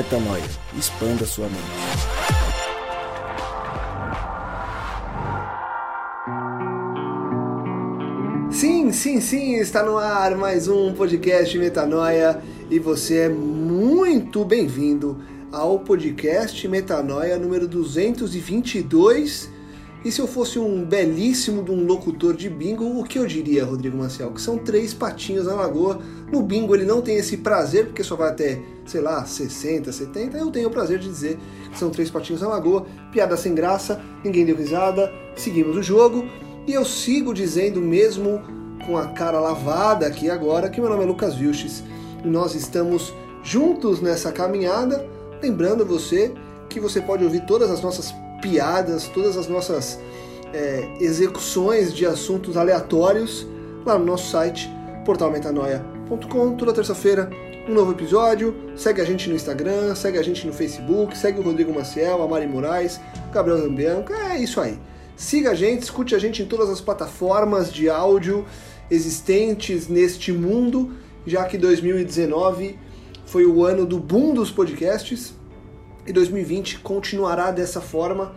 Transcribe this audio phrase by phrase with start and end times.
[0.00, 0.42] Metanoia.
[0.78, 1.60] Expanda sua mente.
[8.50, 15.18] Sim, sim, sim, está no ar mais um podcast Metanoia e você é muito bem-vindo
[15.52, 19.50] ao podcast Metanoia número 222
[20.02, 23.66] e se eu fosse um belíssimo de um locutor de bingo, o que eu diria,
[23.66, 24.30] Rodrigo Maciel?
[24.30, 26.00] Que são três patinhos na lagoa.
[26.32, 30.36] No bingo ele não tem esse prazer, porque só vai até, sei lá, 60, 70.
[30.36, 31.38] Eu tenho o prazer de dizer
[31.70, 32.86] que são três patinhos na lagoa.
[33.12, 36.24] Piada sem graça, ninguém deu risada, seguimos o jogo.
[36.66, 38.42] E eu sigo dizendo, mesmo
[38.84, 41.82] com a cara lavada aqui agora, que meu nome é Lucas Vilches.
[42.24, 45.06] E nós estamos juntos nessa caminhada.
[45.42, 46.34] Lembrando você
[46.68, 49.98] que você pode ouvir todas as nossas piadas, todas as nossas
[50.52, 53.46] é, execuções de assuntos aleatórios
[53.84, 54.70] lá no nosso site,
[55.04, 56.56] portalmetanoia.com.
[56.56, 57.30] Toda terça-feira,
[57.68, 58.54] um novo episódio.
[58.76, 62.28] Segue a gente no Instagram, segue a gente no Facebook, segue o Rodrigo Maciel, a
[62.28, 64.12] Mari Moraes, o Gabriel Zambianco.
[64.12, 64.78] É isso aí.
[65.16, 68.46] Siga a gente, escute a gente em todas as plataformas de áudio
[68.90, 70.92] existentes neste mundo,
[71.26, 72.78] já que 2019
[73.26, 75.34] foi o ano do boom dos podcasts
[76.06, 78.34] e 2020 continuará dessa forma.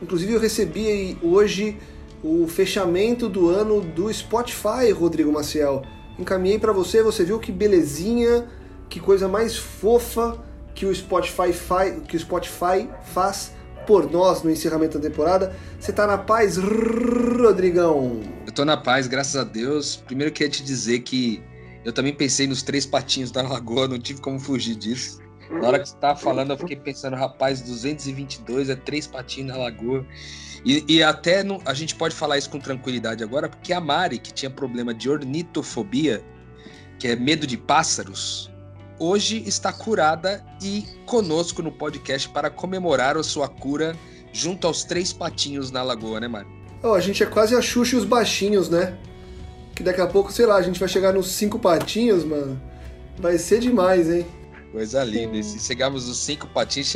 [0.00, 1.76] Inclusive eu recebi hoje
[2.24, 5.82] o fechamento do ano do Spotify, Rodrigo Maciel.
[6.18, 8.48] Encaminhei para você, você viu que belezinha,
[8.92, 10.38] que coisa mais fofa
[10.74, 13.54] que o Spotify, que o Spotify faz
[13.86, 15.56] por nós no encerramento da temporada.
[15.80, 18.20] Você tá na paz, Rodrigão?
[18.46, 19.96] Eu tô na paz, graças a Deus.
[19.96, 21.42] Primeiro queria te dizer que
[21.86, 25.22] eu também pensei nos três patinhos da lagoa, não tive como fugir disso.
[25.50, 29.56] Na hora que você tava falando, eu fiquei pensando, rapaz, 222 é três patinhos na
[29.56, 30.04] lagoa.
[30.66, 34.18] E, e até não, a gente pode falar isso com tranquilidade agora, porque a Mari,
[34.18, 36.22] que tinha problema de ornitofobia,
[36.98, 38.51] que é medo de pássaros,
[39.02, 43.96] hoje está curada e conosco no podcast para comemorar a sua cura
[44.32, 46.46] junto aos três patinhos na lagoa, né, Mari?
[46.82, 48.96] Oh, a gente é quase a Xuxa e os baixinhos, né?
[49.74, 52.60] Que daqui a pouco, sei lá, a gente vai chegar nos cinco patinhos, mano.
[53.18, 54.24] Vai ser demais, hein?
[54.70, 55.36] Coisa linda.
[55.36, 56.94] E se chegarmos nos cinco patins,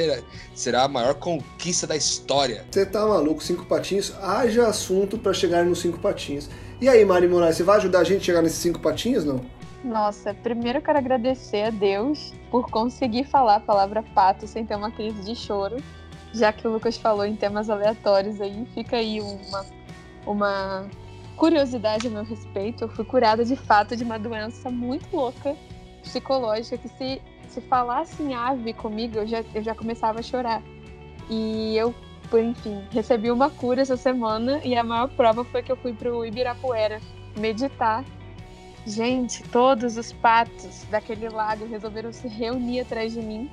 [0.55, 2.65] será a maior conquista da história.
[2.71, 4.15] Você tá maluco, cinco patinhos?
[4.23, 6.49] Haja assunto para chegar nos cinco patinhos.
[6.81, 9.56] E aí, Mari Moraes, você vai ajudar a gente a chegar nesses cinco patinhos, não?
[9.87, 14.75] Nossa, primeiro eu quero agradecer a Deus por conseguir falar a palavra pato sem ter
[14.75, 15.77] uma crise de choro.
[16.35, 19.67] Já que o Lucas falou em temas aleatórios aí, fica aí uma,
[20.27, 20.87] uma
[21.37, 22.83] curiosidade a meu respeito.
[22.83, 25.57] Eu fui curada de fato de uma doença muito louca,
[26.03, 30.63] psicológica, que se se falasse em ave comigo, eu já, eu já começava a chorar.
[31.31, 31.95] E eu,
[32.29, 35.95] por enfim, recebi uma cura essa semana e a maior prova foi que eu fui
[35.95, 37.01] pro Ibirapuera
[37.39, 38.05] meditar.
[38.87, 43.51] Gente, todos os patos daquele lago resolveram se reunir atrás de mim.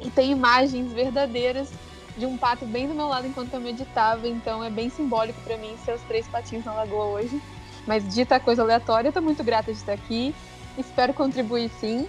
[0.00, 1.68] E tem imagens verdadeiras
[2.16, 5.56] de um pato bem do meu lado enquanto eu meditava, então é bem simbólico para
[5.56, 7.42] mim ser os três patinhos na lagoa hoje.
[7.86, 10.32] Mas dita coisa aleatória, eu tô muito grata de estar aqui.
[10.78, 12.08] Espero contribuir sim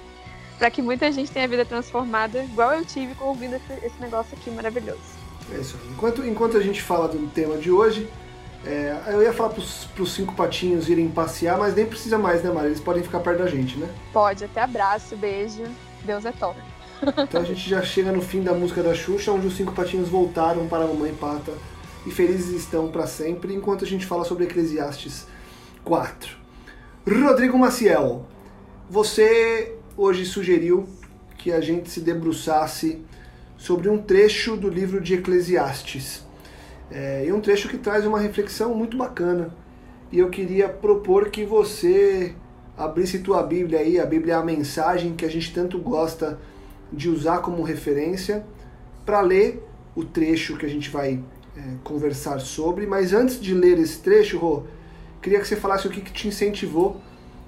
[0.59, 4.37] para que muita gente tenha a vida transformada, igual eu tive ouvindo esse, esse negócio
[4.37, 5.01] aqui maravilhoso.
[5.51, 5.75] É isso.
[5.89, 8.07] Enquanto, enquanto a gente fala do tema de hoje,
[8.65, 12.51] é, eu ia falar para os cinco patinhos irem passear, mas nem precisa mais, né,
[12.51, 12.67] Mari?
[12.67, 13.89] Eles podem ficar perto da gente, né?
[14.13, 15.63] Pode, até abraço, beijo.
[16.03, 16.59] Deus é top.
[17.17, 20.07] Então a gente já chega no fim da música da Xuxa, onde os cinco patinhos
[20.07, 21.51] voltaram para a mamãe pata
[22.05, 25.25] e felizes estão para sempre, enquanto a gente fala sobre Eclesiastes
[25.83, 26.37] 4.
[27.07, 28.27] Rodrigo Maciel,
[28.89, 30.87] você hoje sugeriu
[31.37, 33.01] que a gente se debruçasse
[33.57, 36.23] sobre um trecho do livro de Eclesiastes.
[36.91, 39.55] É, e um trecho que traz uma reflexão muito bacana.
[40.11, 42.35] E eu queria propor que você
[42.77, 46.39] abrisse tua Bíblia aí, a Bíblia é a mensagem que a gente tanto gosta
[46.91, 48.45] de usar como referência,
[49.05, 49.63] para ler
[49.95, 51.19] o trecho que a gente vai
[51.55, 52.85] é, conversar sobre.
[52.85, 54.63] Mas antes de ler esse trecho, Rô,
[55.21, 56.99] queria que você falasse o que, que te incentivou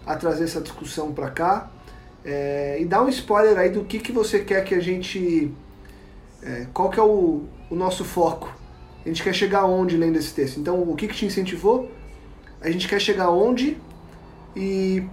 [0.05, 1.71] a trazer essa discussão para cá
[2.23, 5.51] é, e dá um spoiler aí do que, que você quer que a gente.
[6.41, 8.62] É, qual que é o, o nosso foco?
[9.05, 10.59] A gente quer chegar onde lendo esse texto?
[10.59, 11.91] Então, o que, que te incentivou?
[12.61, 13.77] A gente quer chegar onde?
[14.55, 15.03] E,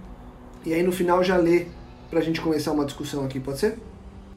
[0.65, 1.69] e aí no final já ler
[2.09, 3.77] pra gente começar uma discussão aqui, pode ser?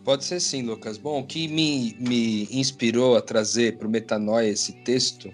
[0.05, 0.99] Pode ser sim, Lucas.
[0.99, 5.33] Bom, o que me, me inspirou a trazer para o Metanoia esse texto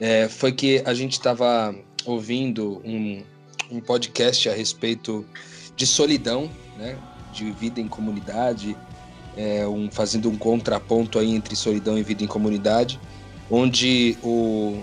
[0.00, 1.74] é, foi que a gente estava
[2.04, 3.22] ouvindo um,
[3.70, 5.24] um podcast a respeito
[5.76, 6.98] de solidão né,
[7.32, 8.76] de vida em comunidade,
[9.36, 13.00] é, um, fazendo um contraponto aí entre solidão e vida em comunidade,
[13.54, 14.82] onde o,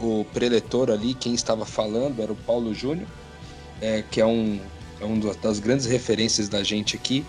[0.00, 3.06] o preletor ali, quem estava falando era o Paulo Júnior,
[3.82, 4.58] é, que é um,
[4.98, 7.22] é um das grandes referências da gente aqui,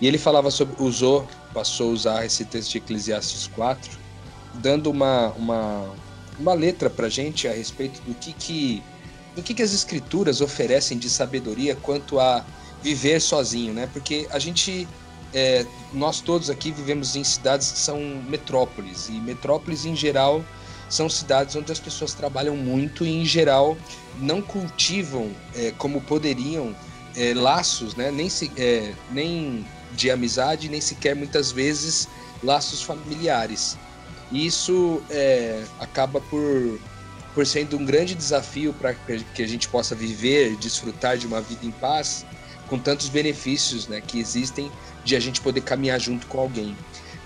[0.00, 3.96] E ele falava sobre, usou, passou a usar esse texto de Eclesiastes 4,
[4.54, 5.94] dando uma, uma,
[6.36, 8.82] uma letra para gente a respeito do que, que,
[9.36, 12.44] do que, que as escrituras oferecem de sabedoria quanto a
[12.82, 13.88] viver sozinho, né?
[13.92, 14.88] Porque a gente,
[15.34, 17.98] é, nós todos aqui vivemos em cidades que são
[18.28, 20.44] metrópoles, e metrópoles em geral
[20.88, 23.76] são cidades onde as pessoas trabalham muito e em geral
[24.18, 26.74] não cultivam é, como poderiam
[27.16, 28.10] é, laços, né?
[28.10, 32.08] Nem, se, é, nem de amizade, nem sequer muitas vezes
[32.42, 33.76] laços familiares.
[34.30, 36.78] E isso é, acaba por,
[37.34, 41.64] por sendo um grande desafio para que a gente possa viver, desfrutar de uma vida
[41.64, 42.24] em paz,
[42.68, 44.70] com tantos benefícios né, que existem
[45.04, 46.76] de a gente poder caminhar junto com alguém.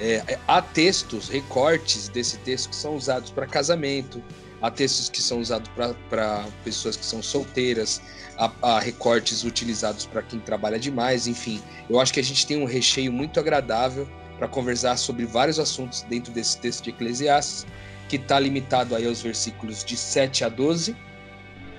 [0.00, 4.22] É, há textos, recortes desse texto que são usados para casamento,
[4.62, 5.68] há textos que são usados
[6.08, 8.00] para pessoas que são solteiras,
[8.36, 11.60] há, há recortes utilizados para quem trabalha demais, enfim.
[11.90, 14.08] Eu acho que a gente tem um recheio muito agradável
[14.38, 17.66] para conversar sobre vários assuntos dentro desse texto de Eclesiastes,
[18.08, 20.96] que está limitado aí aos versículos de 7 a 12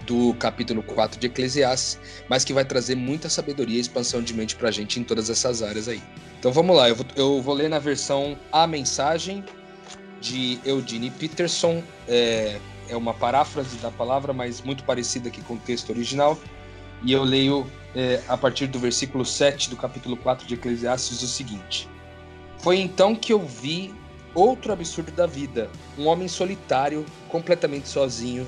[0.10, 4.56] do capítulo 4 de Eclesiastes, mas que vai trazer muita sabedoria e expansão de mente
[4.56, 6.02] para a gente em todas essas áreas aí.
[6.40, 9.46] Então vamos lá, eu vou, eu vou ler na versão A Mensagem,
[10.20, 11.84] de Eudine Peterson.
[12.08, 12.58] É,
[12.90, 16.36] é uma paráfrase da palavra, mas muito parecida aqui com o texto original.
[17.04, 21.28] E eu leio é, a partir do versículo 7 do capítulo 4 de Eclesiastes o
[21.28, 21.88] seguinte:
[22.58, 23.94] Foi então que eu vi
[24.34, 28.48] outro absurdo da vida, um homem solitário, completamente sozinho,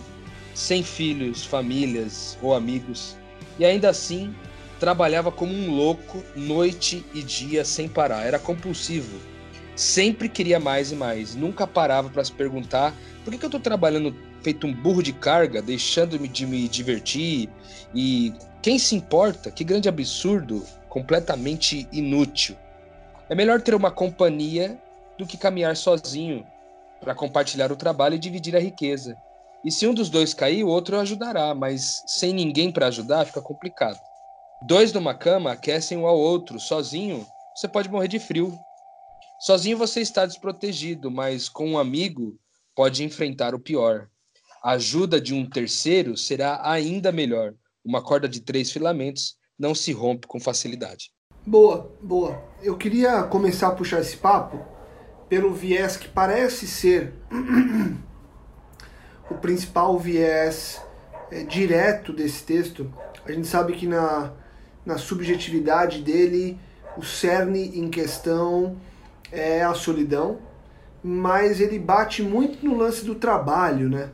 [0.54, 3.16] sem filhos, famílias ou amigos,
[3.58, 4.34] e ainda assim
[4.80, 8.26] trabalhava como um louco, noite e dia sem parar.
[8.26, 9.32] Era compulsivo
[9.76, 11.36] sempre queria mais e mais.
[11.36, 12.94] Nunca parava para se perguntar
[13.24, 17.50] por que, que eu estou trabalhando feito um burro de carga, deixando-me de me divertir
[17.94, 19.52] e quem se importa?
[19.52, 22.56] Que grande absurdo, completamente inútil.
[23.28, 24.78] É melhor ter uma companhia
[25.18, 26.46] do que caminhar sozinho
[27.00, 29.18] para compartilhar o trabalho e dividir a riqueza.
[29.64, 33.42] E se um dos dois cair, o outro ajudará, mas sem ninguém para ajudar fica
[33.42, 34.00] complicado.
[34.64, 37.26] Dois numa cama aquecem um ao outro, sozinho
[37.56, 38.58] você pode morrer de frio.
[39.40, 42.40] Sozinho você está desprotegido, mas com um amigo
[42.76, 44.08] pode enfrentar o pior.
[44.64, 47.54] A ajuda de um terceiro será ainda melhor.
[47.84, 51.12] Uma corda de três filamentos não se rompe com facilidade.
[51.46, 52.44] Boa, boa.
[52.62, 54.64] Eu queria começar a puxar esse papo
[55.28, 57.14] pelo viés que parece ser
[59.32, 60.82] o principal viés
[61.32, 62.92] é, direto desse texto.
[63.26, 64.34] A gente sabe que na,
[64.86, 66.60] na subjetividade dele,
[66.98, 68.76] o cerne em questão
[69.32, 70.40] é a solidão,
[71.02, 74.10] mas ele bate muito no lance do trabalho, né?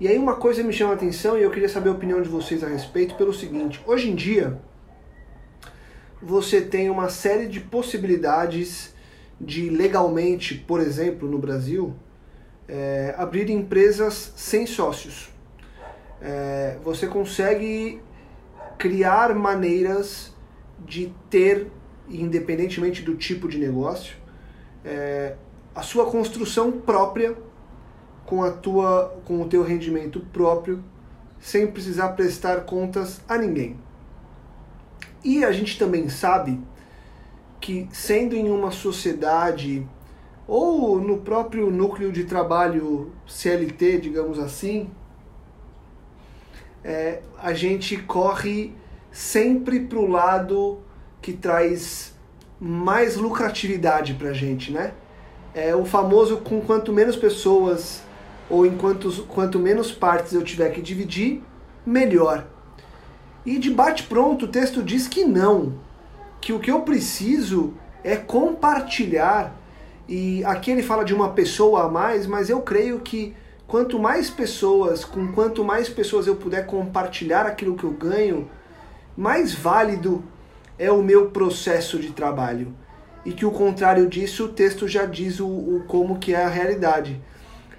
[0.00, 2.28] E aí uma coisa me chama a atenção e eu queria saber a opinião de
[2.28, 4.58] vocês a respeito pelo seguinte: hoje em dia
[6.22, 8.94] você tem uma série de possibilidades
[9.40, 11.94] de legalmente, por exemplo, no Brasil,
[12.68, 15.30] é, abrir empresas sem sócios.
[16.20, 18.00] É, você consegue
[18.76, 20.32] criar maneiras
[20.78, 21.68] de ter,
[22.08, 24.16] independentemente do tipo de negócio,
[24.84, 25.34] é,
[25.74, 27.36] a sua construção própria
[28.26, 30.84] com a tua com o teu rendimento próprio
[31.40, 33.76] sem precisar prestar contas a ninguém.
[35.24, 36.60] E a gente também sabe
[37.60, 39.86] que sendo em uma sociedade
[40.48, 44.90] ou no próprio núcleo de trabalho CLT, digamos assim,
[46.82, 48.72] é, a gente corre
[49.12, 50.78] sempre para o lado
[51.20, 52.14] que traz
[52.58, 54.94] mais lucratividade para a gente, né?
[55.54, 58.02] É o famoso com quanto menos pessoas
[58.48, 61.42] ou enquanto quanto menos partes eu tiver que dividir,
[61.84, 62.46] melhor.
[63.44, 65.74] E de bate pronto o texto diz que não,
[66.40, 69.57] que o que eu preciso é compartilhar.
[70.08, 73.36] E aqui ele fala de uma pessoa a mais, mas eu creio que
[73.66, 78.48] quanto mais pessoas, com quanto mais pessoas eu puder compartilhar aquilo que eu ganho,
[79.14, 80.24] mais válido
[80.78, 82.74] é o meu processo de trabalho.
[83.24, 86.48] E que o contrário disso, o texto já diz o, o como que é a
[86.48, 87.20] realidade.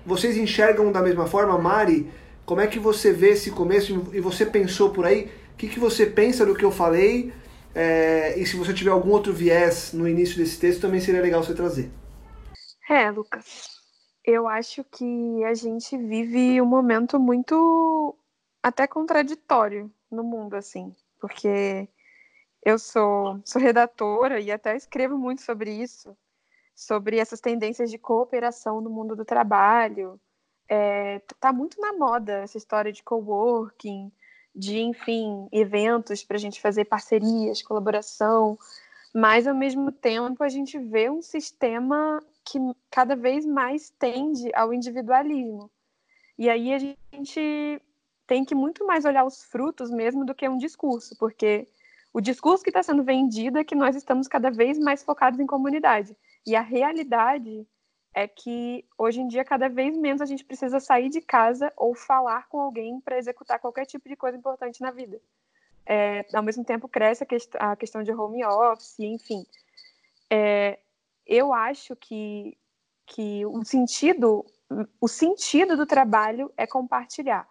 [0.05, 2.11] Vocês enxergam da mesma forma, Mari?
[2.45, 5.31] Como é que você vê esse começo e você pensou por aí?
[5.53, 7.33] O que, que você pensa do que eu falei?
[7.73, 11.43] É, e se você tiver algum outro viés no início desse texto, também seria legal
[11.43, 11.89] você trazer.
[12.89, 13.79] É, Lucas.
[14.25, 18.17] Eu acho que a gente vive um momento muito
[18.63, 20.95] até contraditório no mundo, assim.
[21.19, 21.87] Porque
[22.65, 26.17] eu sou, sou redatora e até escrevo muito sobre isso,
[26.75, 30.19] sobre essas tendências de cooperação no mundo do trabalho.
[30.67, 34.11] É, tá muito na moda essa história de coworking,
[34.55, 38.57] de, enfim, eventos para a gente fazer parcerias, colaboração.
[39.13, 44.73] Mas ao mesmo tempo a gente vê um sistema que cada vez mais tende ao
[44.73, 45.69] individualismo.
[46.37, 47.81] E aí a gente
[48.25, 51.67] tem que muito mais olhar os frutos mesmo do que um discurso, porque
[52.13, 55.45] o discurso que está sendo vendido é que nós estamos cada vez mais focados em
[55.45, 56.15] comunidade.
[56.45, 57.67] E a realidade
[58.13, 61.93] é que hoje em dia cada vez menos a gente precisa sair de casa ou
[61.93, 65.21] falar com alguém para executar qualquer tipo de coisa importante na vida.
[65.91, 69.43] É, ao mesmo tempo cresce a, quest a, questão de home office, enfim.
[70.29, 70.77] É,
[71.25, 72.55] eu acho que,
[73.07, 74.45] que o sentido
[75.01, 77.47] o sentido do trabalho é compartilhar.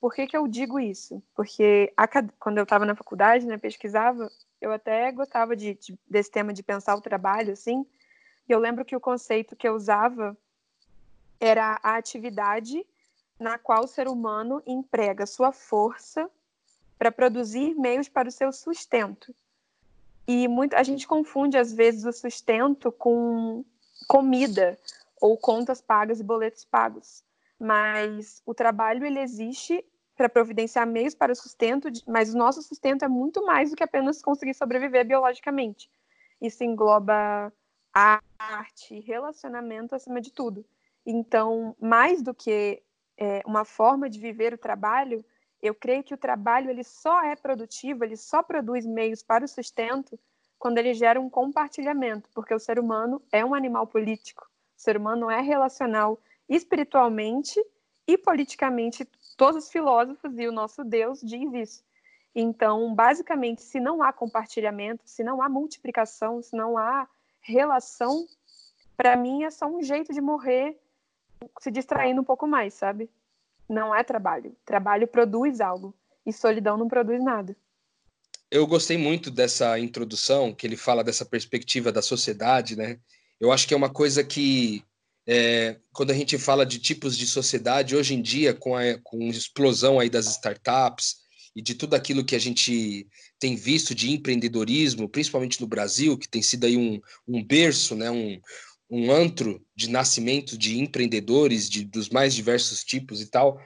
[0.00, 1.22] Por que, que eu digo isso?
[1.32, 2.08] Porque a,
[2.40, 4.28] quando eu estava na faculdade, né, pesquisava,
[4.60, 7.86] eu até gostava de, de, desse tema de pensar o trabalho, assim,
[8.48, 10.36] e eu lembro que o conceito que eu usava
[11.38, 12.84] era a atividade
[13.38, 16.28] na qual o ser humano emprega sua força
[16.98, 19.34] para produzir meios para o seu sustento.
[20.26, 23.64] E muito, a gente confunde, às vezes, o sustento com
[24.08, 24.78] comida
[25.20, 27.24] ou contas pagas e boletos pagos.
[27.58, 29.84] Mas o trabalho ele existe
[30.16, 33.84] para providenciar meios para o sustento, mas o nosso sustento é muito mais do que
[33.84, 35.90] apenas conseguir sobreviver biologicamente.
[36.40, 37.52] Isso engloba
[38.38, 40.64] arte, relacionamento acima de tudo.
[41.04, 42.82] Então, mais do que
[43.16, 45.24] é, uma forma de viver o trabalho,
[45.62, 49.48] eu creio que o trabalho ele só é produtivo, ele só produz meios para o
[49.48, 50.18] sustento
[50.58, 54.96] quando ele gera um compartilhamento, porque o ser humano é um animal político, o ser
[54.96, 57.62] humano é relacional espiritualmente
[58.06, 59.06] e politicamente.
[59.36, 61.84] Todos os filósofos e o nosso Deus diz isso.
[62.34, 67.08] Então, basicamente, se não há compartilhamento, se não há multiplicação, se não há
[67.40, 68.26] relação,
[68.96, 70.78] para mim é só um jeito de morrer
[71.60, 73.10] se distraindo um pouco mais, sabe?
[73.68, 74.56] Não é trabalho.
[74.64, 75.94] Trabalho produz algo
[76.24, 77.56] e solidão não produz nada.
[78.50, 82.98] Eu gostei muito dessa introdução, que ele fala dessa perspectiva da sociedade, né?
[83.40, 84.84] Eu acho que é uma coisa que,
[85.26, 89.20] é, quando a gente fala de tipos de sociedade, hoje em dia, com a, com
[89.24, 93.08] a explosão aí das startups, e de tudo aquilo que a gente
[93.38, 98.10] tem visto de empreendedorismo, principalmente no Brasil, que tem sido aí um, um berço, né,
[98.10, 98.38] um,
[98.90, 103.60] um antro de nascimento de empreendedores de, dos mais diversos tipos e tal,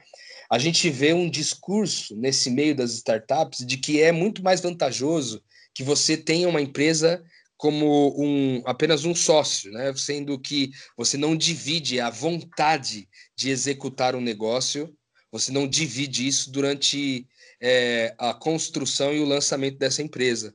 [0.49, 5.41] a gente vê um discurso nesse meio das startups de que é muito mais vantajoso
[5.73, 7.23] que você tenha uma empresa
[7.55, 9.93] como um, apenas um sócio, né?
[9.95, 14.93] sendo que você não divide a vontade de executar um negócio,
[15.31, 17.27] você não divide isso durante
[17.61, 20.53] é, a construção e o lançamento dessa empresa.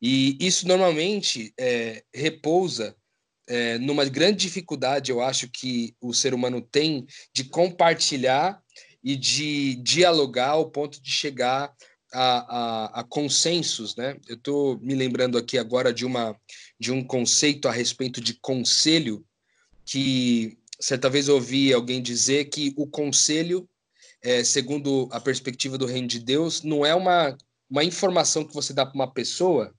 [0.00, 2.96] E isso normalmente é, repousa
[3.48, 8.60] é, numa grande dificuldade, eu acho, que o ser humano tem de compartilhar
[9.02, 11.72] e de dialogar ao ponto de chegar
[12.12, 14.16] a, a, a consensos, né?
[14.28, 16.36] Eu estou me lembrando aqui agora de, uma,
[16.78, 19.24] de um conceito a respeito de conselho,
[19.84, 23.68] que certa vez ouvi alguém dizer que o conselho
[24.22, 27.36] é, segundo a perspectiva do reino de Deus, não é uma,
[27.70, 29.72] uma informação que você dá para uma pessoa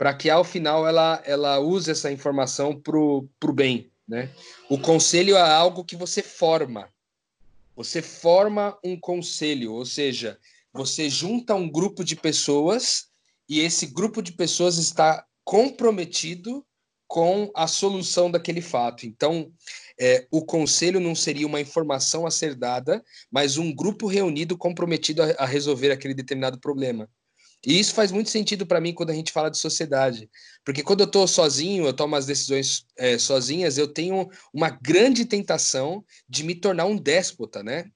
[0.00, 3.92] para que ao final ela, ela use essa informação para o bem.
[4.08, 4.30] Né?
[4.70, 6.88] O conselho é algo que você forma.
[7.76, 10.38] Você forma um conselho, ou seja,
[10.72, 13.08] você junta um grupo de pessoas
[13.46, 16.64] e esse grupo de pessoas está comprometido
[17.06, 19.04] com a solução daquele fato.
[19.04, 19.52] Então,
[20.00, 25.22] é, o conselho não seria uma informação a ser dada, mas um grupo reunido comprometido
[25.22, 27.06] a, a resolver aquele determinado problema.
[27.64, 30.30] E isso faz muito sentido para mim quando a gente fala de sociedade,
[30.64, 35.26] porque quando eu estou sozinho, eu tomo as decisões é, sozinhas, eu tenho uma grande
[35.26, 37.90] tentação de me tornar um déspota, né?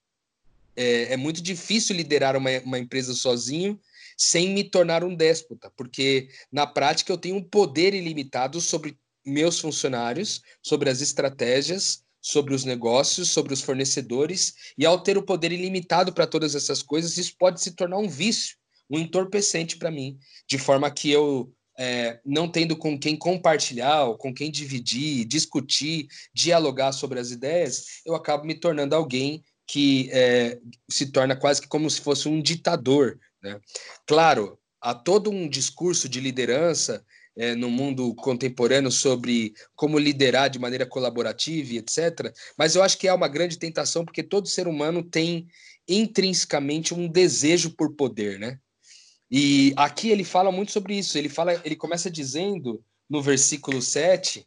[0.76, 3.80] É, é muito difícil liderar uma, uma empresa sozinho
[4.16, 9.58] sem me tornar um déspota, porque na prática eu tenho um poder ilimitado sobre meus
[9.58, 15.52] funcionários, sobre as estratégias, sobre os negócios, sobre os fornecedores, e ao ter o poder
[15.52, 18.56] ilimitado para todas essas coisas, isso pode se tornar um vício,
[18.90, 24.32] um entorpecente para mim, de forma que eu, é, não tendo com quem compartilhar, com
[24.32, 30.58] quem dividir, discutir, dialogar sobre as ideias, eu acabo me tornando alguém que é,
[30.90, 33.18] se torna quase que como se fosse um ditador.
[33.42, 33.58] Né?
[34.06, 37.04] Claro, há todo um discurso de liderança
[37.36, 42.32] é, no mundo contemporâneo sobre como liderar de maneira colaborativa e etc.
[42.56, 45.46] Mas eu acho que é uma grande tentação porque todo ser humano tem
[45.88, 48.58] intrinsecamente um desejo por poder, né?
[49.30, 51.16] E aqui ele fala muito sobre isso.
[51.16, 54.46] Ele fala, ele começa dizendo no versículo 7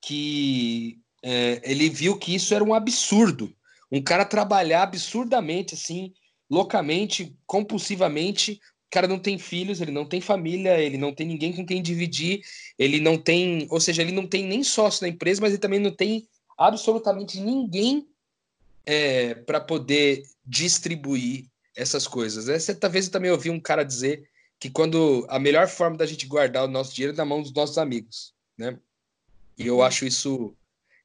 [0.00, 3.52] que é, ele viu que isso era um absurdo.
[3.90, 6.12] Um cara trabalhar absurdamente, assim,
[6.48, 8.60] loucamente, compulsivamente
[8.90, 12.40] cara não tem filhos, ele não tem família, ele não tem ninguém com quem dividir,
[12.78, 15.80] ele não tem, ou seja, ele não tem nem sócio na empresa, mas ele também
[15.80, 18.06] não tem absolutamente ninguém
[18.86, 21.46] é, para poder distribuir
[21.78, 22.48] essas coisas.
[22.48, 26.26] Essa, talvez eu também ouvi um cara dizer que quando a melhor forma da gente
[26.26, 28.76] guardar o nosso dinheiro é na mão dos nossos amigos, né?
[29.56, 30.54] E eu acho isso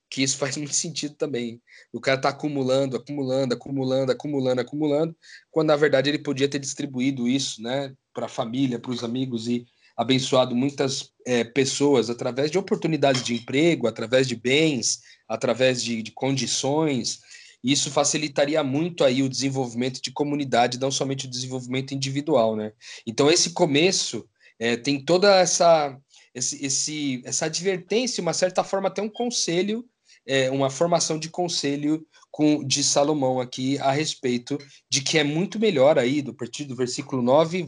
[0.09, 1.61] que isso faz muito sentido também.
[1.91, 5.15] O cara tá acumulando, acumulando, acumulando, acumulando, acumulando,
[5.51, 9.47] quando na verdade ele podia ter distribuído isso, né, para a família, para os amigos
[9.47, 9.65] e
[9.95, 16.11] abençoado muitas é, pessoas através de oportunidades de emprego, através de bens, através de, de
[16.11, 17.21] condições.
[17.63, 22.73] Isso facilitaria muito aí o desenvolvimento de comunidade, não somente o desenvolvimento individual, né?
[23.07, 24.27] Então esse começo
[24.59, 25.97] é, tem toda essa
[26.35, 29.87] esse, esse, essa advertência, uma certa forma até um conselho
[30.25, 34.57] é, uma formação de conselho com, de Salomão aqui a respeito
[34.89, 37.65] de que é muito melhor aí, do partir do versículo 9,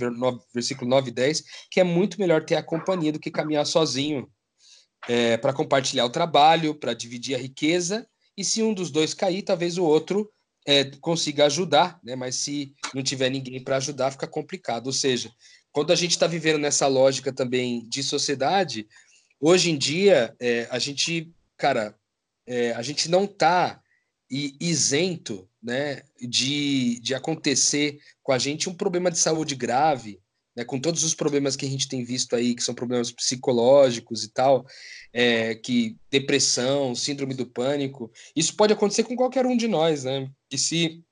[0.54, 4.30] versículo 9 e 10, que é muito melhor ter a companhia do que caminhar sozinho
[5.08, 9.42] é, para compartilhar o trabalho, para dividir a riqueza, e se um dos dois cair,
[9.42, 10.32] talvez o outro
[10.66, 12.16] é, consiga ajudar, né?
[12.16, 14.88] mas se não tiver ninguém para ajudar, fica complicado.
[14.88, 15.32] Ou seja,
[15.72, 18.88] quando a gente está vivendo nessa lógica também de sociedade,
[19.40, 21.96] hoje em dia, é, a gente, cara,
[22.48, 23.80] é, a gente não está
[24.30, 30.20] isento né, de, de acontecer com a gente um problema de saúde grave,
[30.56, 34.24] né, com todos os problemas que a gente tem visto aí, que são problemas psicológicos
[34.24, 34.66] e tal,
[35.12, 40.30] é, que depressão, síndrome do pânico, isso pode acontecer com qualquer um de nós, né?
[40.52, 41.04] E se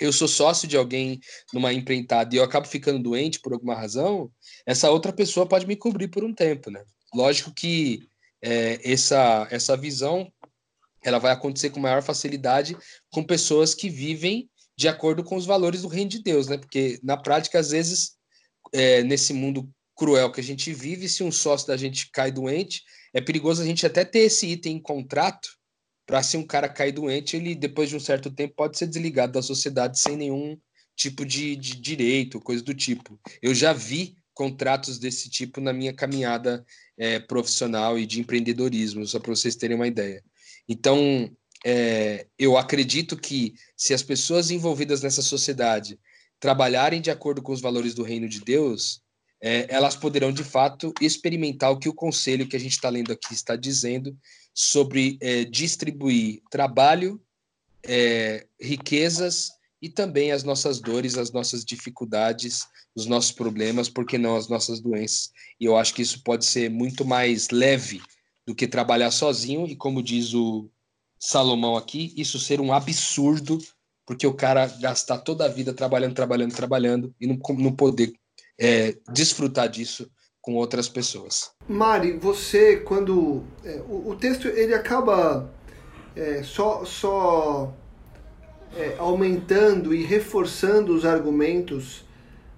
[0.00, 1.20] eu sou sócio de alguém
[1.52, 4.30] numa empreitada e eu acabo ficando doente por alguma razão,
[4.64, 6.82] essa outra pessoa pode me cobrir por um tempo, né?
[7.14, 8.08] Lógico que
[8.42, 10.30] é, essa, essa visão
[11.02, 12.76] ela vai acontecer com maior facilidade
[13.10, 16.56] com pessoas que vivem de acordo com os valores do reino de Deus, né?
[16.56, 18.17] Porque na prática, às vezes,
[18.72, 22.82] é, nesse mundo cruel que a gente vive, se um sócio da gente cai doente,
[23.12, 25.48] é perigoso a gente até ter esse item em contrato
[26.06, 29.32] para se um cara cair doente, ele depois de um certo tempo pode ser desligado
[29.32, 30.58] da sociedade sem nenhum
[30.96, 33.20] tipo de, de direito, coisa do tipo.
[33.42, 36.64] Eu já vi contratos desse tipo na minha caminhada
[36.96, 40.22] é, profissional e de empreendedorismo, só para vocês terem uma ideia.
[40.68, 41.30] Então,
[41.64, 45.98] é, eu acredito que se as pessoas envolvidas nessa sociedade
[46.40, 49.00] trabalharem de acordo com os valores do reino de Deus,
[49.40, 53.12] é, elas poderão de fato experimentar o que o conselho que a gente está lendo
[53.12, 54.16] aqui está dizendo
[54.52, 57.20] sobre é, distribuir trabalho,
[57.84, 64.36] é, riquezas e também as nossas dores, as nossas dificuldades, os nossos problemas, porque não
[64.36, 65.30] as nossas doenças.
[65.60, 68.02] E eu acho que isso pode ser muito mais leve
[68.44, 70.68] do que trabalhar sozinho e como diz o
[71.20, 73.58] Salomão aqui, isso ser um absurdo,
[74.08, 78.14] porque o cara gastar toda a vida trabalhando, trabalhando, trabalhando e não, não poder
[78.58, 81.50] é, desfrutar disso com outras pessoas.
[81.68, 85.52] Mari, você quando é, o, o, texto ele acaba
[86.16, 87.76] é, só só
[88.74, 92.02] é, aumentando e reforçando os argumentos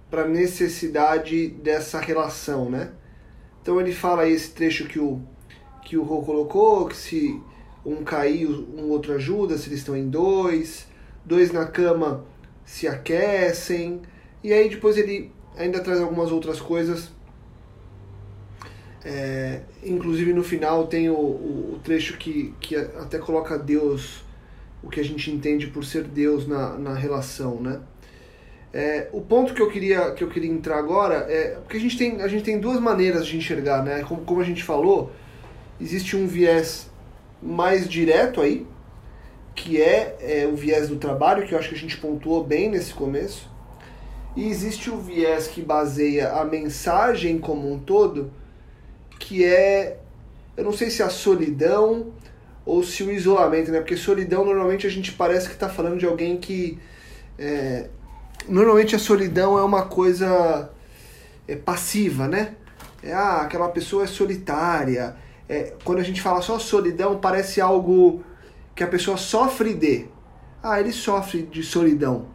[0.08, 2.92] para a necessidade dessa relação, né?
[3.60, 5.20] Então ele fala esse trecho que o
[5.84, 7.42] que o Rô colocou, que se
[7.84, 10.88] um cair, um outro ajuda, se eles estão em dois,
[11.24, 12.24] dois na cama
[12.64, 14.00] se aquecem,
[14.42, 17.10] e aí depois ele ainda traz algumas outras coisas.
[19.04, 24.22] É, inclusive no final tem o, o, o, trecho que, que até coloca Deus,
[24.82, 27.80] o que a gente entende por ser Deus na, na relação, né?
[28.72, 31.98] É, o ponto que eu queria que eu queria entrar agora é porque a gente
[31.98, 34.04] tem a gente tem duas maneiras de enxergar, né?
[34.04, 35.10] Como, como a gente falou,
[35.80, 36.88] existe um viés
[37.42, 38.66] mais direto aí,
[39.60, 42.70] que é, é, o viés do trabalho, que eu acho que a gente pontuou bem
[42.70, 43.46] nesse começo.
[44.34, 48.32] E existe o viés que baseia a mensagem como um todo,
[49.18, 49.98] que é,
[50.56, 52.06] eu não sei se a solidão
[52.64, 53.80] ou se o isolamento, né?
[53.80, 56.78] Porque solidão normalmente a gente parece que está falando de alguém que.
[57.38, 57.90] É,
[58.48, 60.70] normalmente a solidão é uma coisa
[61.46, 62.54] é, passiva, né?
[63.02, 68.24] É, ah, aquela pessoa é solitária, é, quando a gente fala só solidão, parece algo
[68.74, 70.06] que a pessoa sofre de.
[70.62, 72.26] Ah, ele sofre de solidão.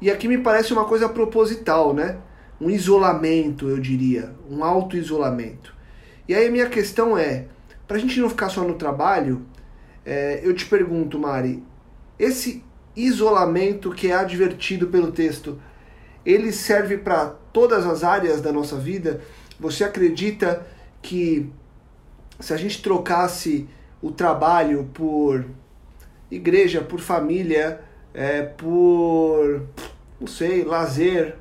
[0.00, 2.18] E aqui me parece uma coisa proposital, né?
[2.60, 5.74] Um isolamento, eu diria, um auto-isolamento.
[6.28, 7.46] E aí a minha questão é,
[7.86, 9.46] para a gente não ficar só no trabalho,
[10.04, 11.62] é, eu te pergunto, Mari,
[12.18, 12.64] esse
[12.94, 15.60] isolamento que é advertido pelo texto,
[16.24, 19.20] ele serve para todas as áreas da nossa vida?
[19.60, 20.66] Você acredita
[21.00, 21.50] que
[22.40, 23.68] se a gente trocasse
[24.06, 25.44] o trabalho por
[26.30, 27.80] igreja, por família,
[28.14, 29.66] é, por,
[30.20, 31.34] não sei, lazer,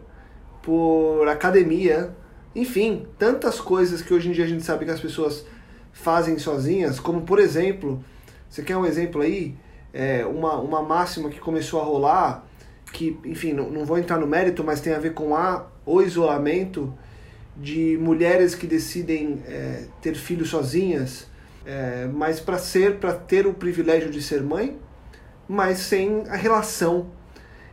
[0.63, 2.11] por academia,
[2.55, 5.45] enfim, tantas coisas que hoje em dia a gente sabe que as pessoas
[5.93, 8.03] fazem sozinhas, como por exemplo,
[8.49, 9.55] você quer um exemplo aí?
[9.93, 12.47] É, uma, uma máxima que começou a rolar,
[12.91, 16.01] que, enfim, não, não vou entrar no mérito, mas tem a ver com a, o
[16.01, 16.91] isolamento
[17.55, 21.27] de mulheres que decidem é, ter filhos sozinhas,
[21.65, 24.79] é, mas para ser, para ter o privilégio de ser mãe,
[25.47, 27.07] mas sem a relação.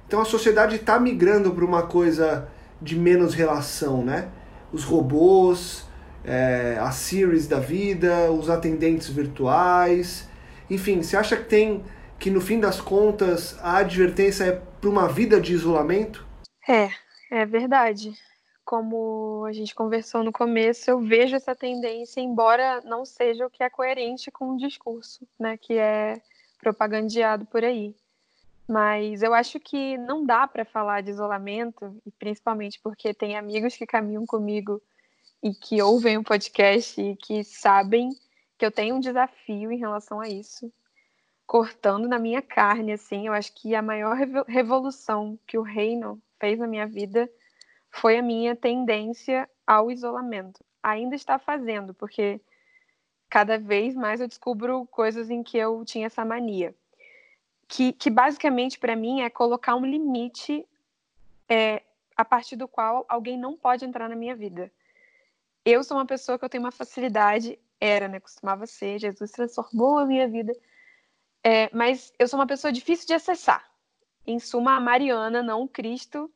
[0.07, 2.48] Então a sociedade está migrando para uma coisa
[2.81, 4.28] de menos relação, né?
[4.72, 5.87] Os robôs,
[6.24, 10.28] é, as series da vida, os atendentes virtuais,
[10.68, 11.85] enfim, você acha que tem
[12.18, 16.26] que no fim das contas a advertência é para uma vida de isolamento?
[16.68, 16.88] É,
[17.31, 18.12] é verdade.
[18.64, 23.62] Como a gente conversou no começo, eu vejo essa tendência, embora não seja o que
[23.62, 26.20] é coerente com o discurso, né, que é
[26.59, 27.94] propagandeado por aí.
[28.68, 33.77] Mas eu acho que não dá para falar de isolamento, e principalmente porque tem amigos
[33.77, 34.81] que caminham comigo
[35.42, 38.11] e que ouvem o podcast e que sabem
[38.57, 40.72] que eu tenho um desafio em relação a isso,
[41.44, 43.27] cortando na minha carne, assim.
[43.27, 47.29] Eu acho que a maior revolução que o reino fez na minha vida
[47.92, 50.64] foi a minha tendência ao isolamento.
[50.83, 52.40] Ainda está fazendo, porque
[53.28, 56.74] cada vez mais eu descubro coisas em que eu tinha essa mania.
[57.68, 60.66] Que, que basicamente, para mim, é colocar um limite
[61.48, 61.83] é,
[62.16, 64.72] a partir do qual alguém não pode entrar na minha vida.
[65.64, 68.18] Eu sou uma pessoa que eu tenho uma facilidade, era, né?
[68.20, 70.52] Costumava ser, Jesus transformou a minha vida.
[71.44, 73.70] É, mas eu sou uma pessoa difícil de acessar.
[74.26, 76.31] Em suma, a Mariana, não o Cristo,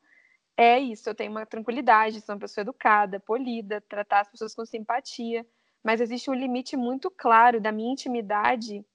[0.57, 1.09] é isso.
[1.09, 5.45] Eu tenho uma tranquilidade, sou uma pessoa educada, polida, tratar as pessoas com simpatia
[5.87, 8.85] mas existe um limite muito claro da minha intimidade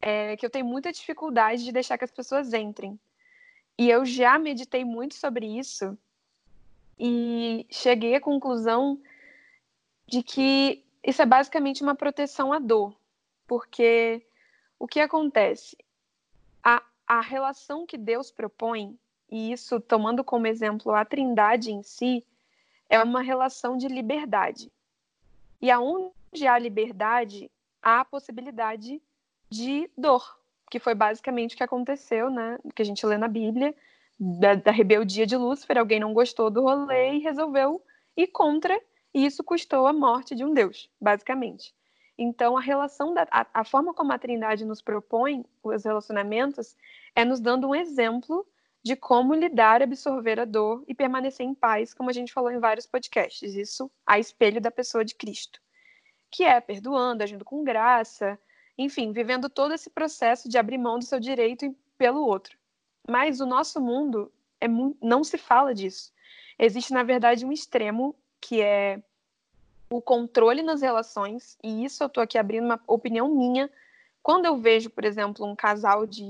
[0.00, 2.98] é, que eu tenho muita dificuldade de deixar que as pessoas entrem.
[3.76, 5.98] E eu já meditei muito sobre isso
[6.98, 8.98] e cheguei à conclusão
[10.06, 12.96] de que isso é basicamente uma proteção à dor,
[13.46, 14.26] porque
[14.78, 15.76] o que acontece?
[16.62, 18.98] A, a relação que Deus propõe,
[19.30, 22.24] e isso tomando como exemplo a Trindade em si,
[22.88, 24.70] é uma relação de liberdade.
[25.60, 27.50] E aonde há liberdade,
[27.82, 29.00] há a possibilidade
[29.48, 30.38] de dor,
[30.70, 32.58] que foi basicamente o que aconteceu, né?
[32.74, 33.74] Que a gente lê na Bíblia,
[34.18, 35.78] da, da rebeldia de Lúcifer.
[35.78, 37.82] Alguém não gostou do rolê e resolveu
[38.16, 38.78] ir contra,
[39.12, 41.74] e isso custou a morte de um Deus, basicamente.
[42.16, 46.76] Então, a relação, da, a, a forma como a Trindade nos propõe os relacionamentos
[47.14, 48.46] é nos dando um exemplo
[48.84, 52.58] de como lidar, absorver a dor e permanecer em paz, como a gente falou em
[52.58, 53.54] vários podcasts.
[53.54, 55.58] Isso a espelho da pessoa de Cristo,
[56.30, 58.38] que é perdoando, agindo com graça,
[58.76, 62.58] enfim, vivendo todo esse processo de abrir mão do seu direito pelo outro.
[63.08, 64.68] Mas o nosso mundo é
[65.00, 66.12] não se fala disso.
[66.58, 69.02] Existe, na verdade, um extremo que é
[69.88, 73.70] o controle nas relações, e isso eu estou aqui abrindo uma opinião minha.
[74.22, 76.24] Quando eu vejo, por exemplo, um casal de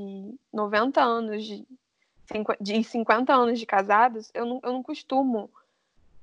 [0.52, 1.66] 90 anos de
[2.60, 5.50] de 50 anos de casados, eu não, eu não costumo,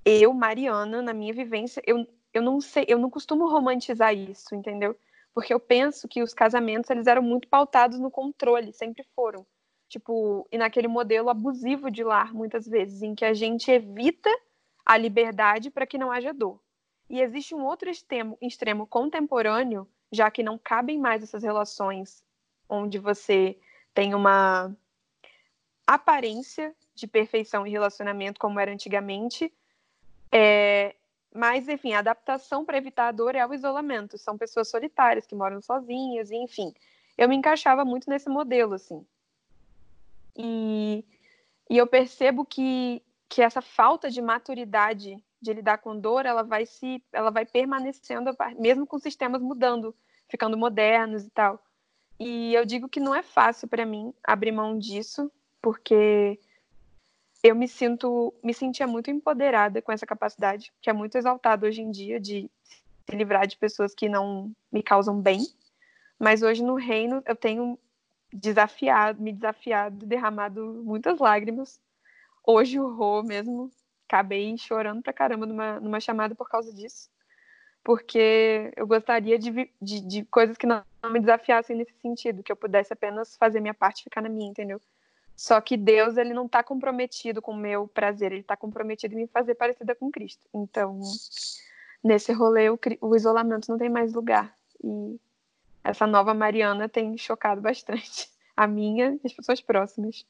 [0.04, 4.96] eu, Mariana, na minha vivência, eu, eu não sei, eu não costumo romantizar isso, entendeu?
[5.34, 9.46] Porque eu penso que os casamentos, eles eram muito pautados no controle, sempre foram.
[9.88, 14.30] Tipo, e naquele modelo abusivo de lar, muitas vezes, em que a gente evita
[14.86, 16.60] a liberdade para que não haja dor.
[17.10, 22.24] E existe um outro extremo, extremo contemporâneo, já que não cabem mais essas relações
[22.70, 23.58] onde você
[23.94, 24.74] tem uma
[25.96, 29.54] aparência de perfeição em relacionamento como era antigamente.
[30.32, 30.96] É,
[31.34, 34.18] mas, enfim, a adaptação para evitar a dor é o isolamento.
[34.18, 36.74] São pessoas solitárias que moram sozinhas, e, enfim.
[37.18, 39.06] Eu me encaixava muito nesse modelo, assim.
[40.36, 41.06] E,
[41.70, 46.66] e eu percebo que, que essa falta de maturidade de lidar com dor, ela vai
[46.66, 49.96] se, ela vai permanecendo, mesmo com sistemas mudando,
[50.30, 51.62] ficando modernos e tal.
[52.20, 56.40] E eu digo que não é fácil para mim abrir mão disso, porque
[57.44, 61.82] eu me sinto, me sentia muito empoderada com essa capacidade, que é muito exaltada hoje
[61.82, 62.50] em dia de
[63.10, 65.40] se livrar de pessoas que não me causam bem.
[66.20, 67.80] Mas hoje no reino eu tenho
[68.32, 71.82] desafiado, me desafiado, derramado muitas lágrimas.
[72.46, 73.72] Hoje o Rô mesmo
[74.08, 77.10] acabei chorando pra caramba numa, numa chamada por causa disso.
[77.84, 82.56] Porque eu gostaria de, de, de coisas que não, me desafiassem nesse sentido, que eu
[82.56, 84.80] pudesse apenas fazer minha parte ficar na minha, entendeu?
[85.42, 89.22] Só que Deus, ele não está comprometido com o meu prazer, ele está comprometido em
[89.24, 90.46] me fazer parecida com Cristo.
[90.54, 91.02] Então,
[92.04, 94.56] nesse rolê, o, o, isolamento não tem mais lugar.
[94.84, 95.20] E
[95.84, 100.24] essa nova Mariana tem chocado bastante a minha e as pessoas próximas.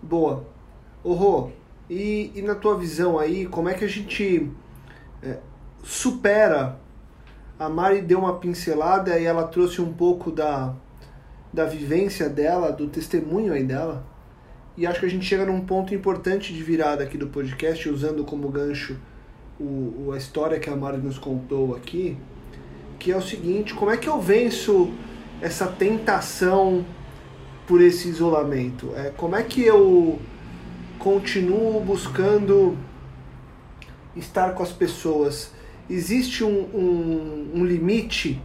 [0.00, 0.46] Boa.
[1.02, 1.50] Ô Rô,
[1.90, 4.50] E, e na tua visão aí, como é que a gente
[5.22, 5.40] é,
[5.82, 6.80] supera?
[7.58, 10.74] A Mari deu uma pincelada e ela trouxe um pouco da,
[11.52, 14.13] da vivência dela, do testemunho aí dela.
[14.76, 18.24] E acho que a gente chega num ponto importante de virada aqui do podcast, usando
[18.24, 18.96] como gancho
[19.58, 22.16] o, a história que a Mari nos contou aqui,
[22.98, 24.92] que é o seguinte, como é que eu venço
[25.40, 26.84] essa tentação
[27.66, 28.92] por esse isolamento?
[28.96, 30.18] É, como é que eu
[30.98, 32.76] continuo buscando
[34.16, 35.52] estar com as pessoas?
[35.88, 38.42] Existe um, um, um limite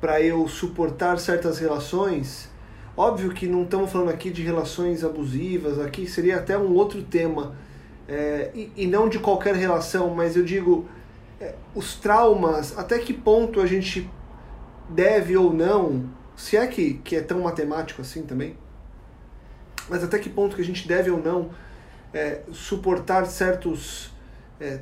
[0.00, 2.48] para eu suportar certas relações?
[2.96, 7.56] Óbvio que não estamos falando aqui de relações abusivas, aqui seria até um outro tema,
[8.06, 10.86] é, e, e, não de qualquer relação, mas eu digo,
[11.40, 14.08] é, os traumas, até que ponto a gente
[14.88, 18.56] deve ou não, se é que, que é tão matemático assim também,
[19.88, 21.50] mas até que ponto que a gente deve ou não
[22.12, 24.12] é, suportar certos
[24.60, 24.80] é,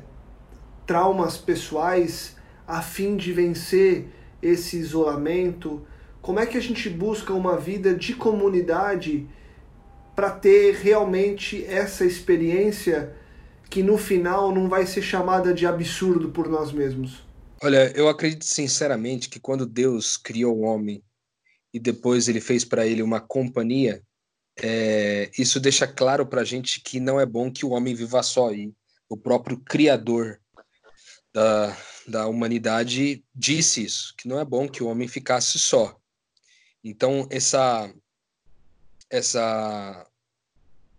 [0.85, 2.35] traumas pessoais
[2.67, 4.07] a fim de vencer
[4.41, 5.81] esse isolamento,
[6.23, 9.27] como é que a gente busca uma vida de comunidade
[10.15, 13.13] para ter realmente essa experiência
[13.69, 17.25] que no final não vai ser chamada de absurdo por nós mesmos?
[17.61, 21.03] Olha, eu acredito sinceramente que quando Deus criou o homem
[21.73, 24.01] e depois ele fez para ele uma companhia,
[24.61, 28.23] é, isso deixa claro para a gente que não é bom que o homem viva
[28.23, 28.53] só.
[28.53, 28.73] E
[29.09, 30.39] o próprio Criador
[31.33, 35.99] da, da humanidade disse isso, que não é bom que o homem ficasse só.
[36.83, 37.93] Então, essa,
[39.09, 40.05] essa,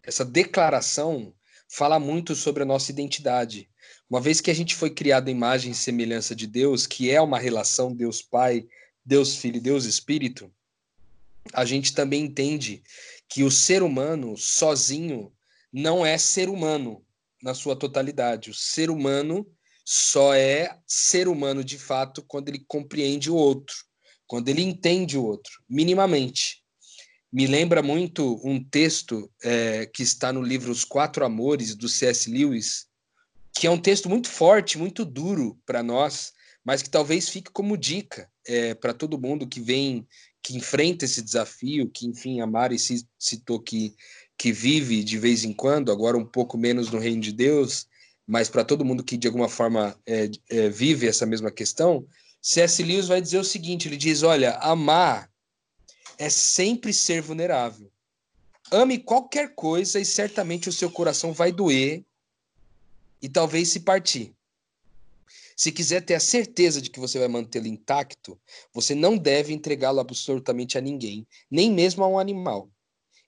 [0.03, 1.35] essa declaração
[1.69, 3.69] fala muito sobre a nossa identidade.
[4.09, 7.21] Uma vez que a gente foi criado em imagem e semelhança de Deus, que é
[7.21, 8.67] uma relação Deus Pai,
[9.05, 10.51] Deus Filho e Deus Espírito,
[11.53, 12.83] a gente também entende
[13.29, 15.31] que o ser humano sozinho
[15.71, 17.05] não é ser humano
[17.43, 18.49] na sua totalidade.
[18.49, 19.47] O ser humano
[19.85, 23.85] só é ser humano de fato quando ele compreende o outro
[24.35, 26.61] quando ele entende o outro, minimamente.
[27.33, 32.29] Me lembra muito um texto é, que está no livro Os Quatro Amores, do C.S.
[32.29, 32.89] Lewis,
[33.53, 36.33] que é um texto muito forte, muito duro para nós,
[36.65, 40.05] mas que talvez fique como dica é, para todo mundo que vem,
[40.43, 42.77] que enfrenta esse desafio, que, enfim, a Mari
[43.17, 43.95] citou que,
[44.37, 47.87] que vive de vez em quando, agora um pouco menos no reino de Deus,
[48.27, 52.05] mas para todo mundo que de alguma forma é, é, vive essa mesma questão,
[52.47, 52.83] C.S.
[52.83, 55.33] Lewis vai dizer o seguinte: ele diz, olha, amar
[56.19, 57.91] é sempre ser vulnerável.
[58.71, 62.05] Ame qualquer coisa e certamente o seu coração vai doer
[63.23, 64.35] e talvez se partir.
[65.57, 68.39] Se quiser ter a certeza de que você vai mantê-lo intacto,
[68.75, 72.69] você não deve entregá-lo absolutamente a ninguém, nem mesmo a um animal.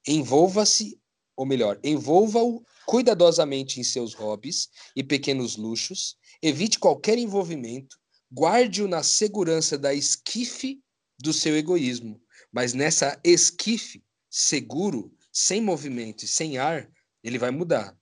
[0.07, 1.01] Envolva-se,
[1.35, 7.97] ou melhor, envolva-o cuidadosamente em seus hobbies e pequenos luxos, evite qualquer envolvimento
[8.33, 10.81] Guarde-o na segurança da esquife
[11.19, 12.21] do seu egoísmo,
[12.53, 16.91] mas nessa esquife, seguro, sem movimento e sem ar,
[17.23, 17.97] ele vai mudar.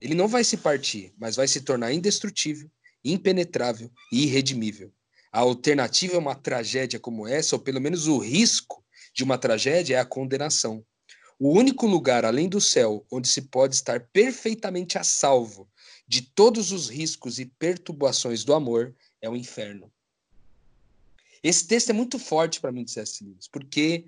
[0.00, 2.70] Ele não vai se partir, mas vai se tornar indestrutível,
[3.04, 4.92] impenetrável e irredimível.
[5.32, 9.96] A alternativa a uma tragédia como essa, ou pelo menos o risco de uma tragédia,
[9.96, 10.84] é a condenação.
[11.38, 15.70] O único lugar além do céu onde se pode estar perfeitamente a salvo
[16.06, 19.90] de todos os riscos e perturbações do amor é o inferno.
[21.42, 23.22] Esse texto é muito forte para mim de C.S.
[23.24, 24.04] Lewis, porque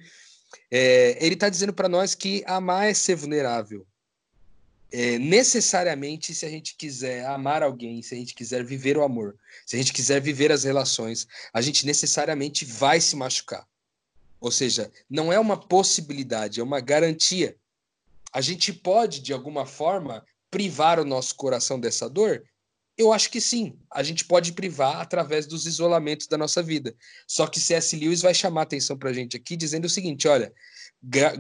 [0.71, 3.87] é, ele está dizendo para nós que amar é ser vulnerável.
[4.93, 9.37] É, necessariamente, se a gente quiser amar alguém, se a gente quiser viver o amor,
[9.65, 13.65] se a gente quiser viver as relações, a gente necessariamente vai se machucar.
[14.41, 17.57] Ou seja, não é uma possibilidade, é uma garantia.
[18.33, 22.43] A gente pode, de alguma forma, privar o nosso coração dessa dor?
[23.01, 26.95] Eu acho que sim, a gente pode privar através dos isolamentos da nossa vida.
[27.27, 27.97] Só que C.S.
[27.97, 30.53] Lewis vai chamar atenção para a gente aqui dizendo o seguinte: olha,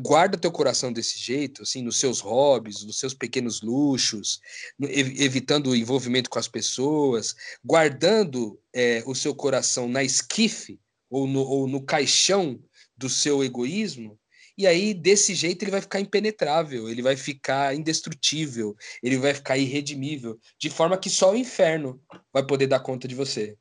[0.00, 4.40] guarda teu coração desse jeito, assim, nos seus hobbies, nos seus pequenos luxos,
[4.80, 11.40] evitando o envolvimento com as pessoas, guardando é, o seu coração na esquife ou no,
[11.40, 12.58] ou no caixão
[12.96, 14.18] do seu egoísmo,
[14.60, 19.56] e aí, desse jeito, ele vai ficar impenetrável, ele vai ficar indestrutível, ele vai ficar
[19.56, 21.98] irredimível, de forma que só o inferno
[22.30, 23.56] vai poder dar conta de você.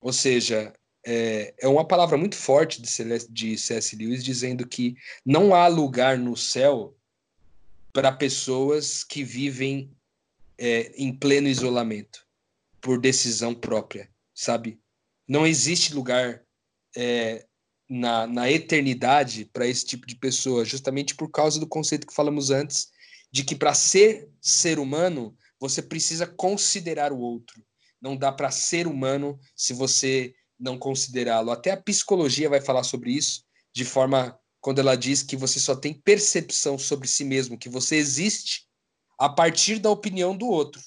[0.00, 0.72] Ou seja,
[1.06, 3.94] é, é uma palavra muito forte de, C.S.
[3.94, 6.96] Lewis dizendo que não há lugar no céu
[7.92, 9.94] para pessoas que vivem
[10.56, 12.26] é, em pleno isolamento,
[12.80, 14.80] por decisão própria, sabe?
[15.28, 16.42] Não existe lugar
[16.96, 17.46] é,
[17.92, 22.50] na, na eternidade para esse tipo de pessoa, justamente por causa do conceito que falamos
[22.50, 22.88] antes,
[23.30, 27.62] de que para ser ser humano, você precisa considerar o outro.
[28.00, 31.50] Não dá para ser humano se você não considerá-lo.
[31.50, 35.76] Até a psicologia vai falar sobre isso, de forma quando ela diz que você só
[35.76, 38.66] tem percepção sobre si mesmo, que você existe
[39.18, 40.80] a partir da opinião do outro.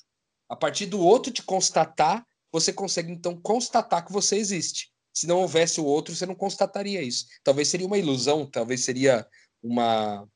[0.49, 4.94] A partir do outro te constatar, você consegue então constatar que você existe.
[5.15, 7.25] Se não houvesse o outro, você não constataria isso.
[7.41, 9.25] Talvez seria uma ilusão, talvez seria
[9.63, 10.27] uma,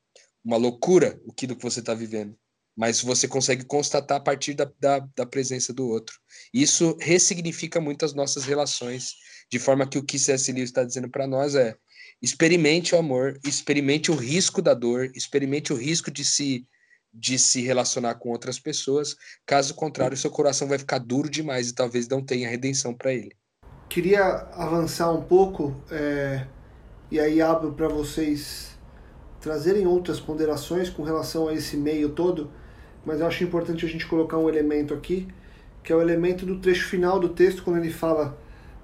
[0.42, 2.34] uma loucura aquilo que você está vivendo.
[2.74, 6.18] Mas você consegue constatar a partir da, da, da presença do outro.
[6.54, 9.16] Isso ressignifica muito as nossas relações,
[9.52, 10.50] de forma que o que C.S.
[10.50, 11.76] Lewis está dizendo para nós é
[12.22, 16.66] experimente o amor, experimente o risco da dor, experimente o risco de se
[17.12, 19.16] de se relacionar com outras pessoas.
[19.44, 23.36] Caso contrário, seu coração vai ficar duro demais e talvez não tenha redenção para ele.
[23.90, 26.46] Queria avançar um pouco é,
[27.10, 28.78] e aí abro para vocês
[29.40, 32.48] trazerem outras ponderações com relação a esse meio todo,
[33.04, 35.26] mas eu acho importante a gente colocar um elemento aqui,
[35.82, 38.38] que é o elemento do trecho final do texto, quando ele fala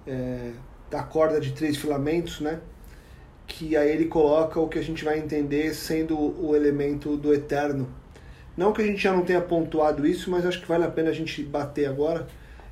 [0.05, 0.51] é,
[0.91, 2.59] da corda de três filamentos, né?
[3.47, 7.89] que aí ele coloca o que a gente vai entender sendo o elemento do eterno,
[8.57, 11.11] não que a gente já não tenha pontuado isso, mas acho que vale a pena
[11.11, 12.27] a gente bater agora,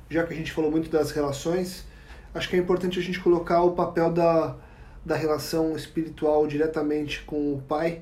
[0.09, 1.94] já que a gente falou muito das relações.
[2.35, 4.57] Acho que é importante a gente colocar o papel da,
[5.05, 8.01] da relação espiritual diretamente com o Pai.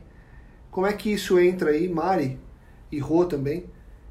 [0.72, 2.39] Como é que isso entra aí, Mari
[2.91, 3.65] e Rô também?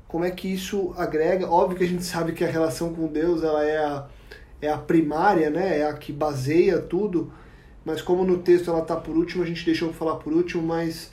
[0.07, 1.51] Como é que isso agrega?
[1.51, 4.07] Óbvio que a gente sabe que a relação com Deus ela é a,
[4.61, 5.81] é a primária, né?
[5.81, 7.33] é a que baseia tudo,
[7.85, 11.13] mas como no texto ela está por último, a gente deixou falar por último, mas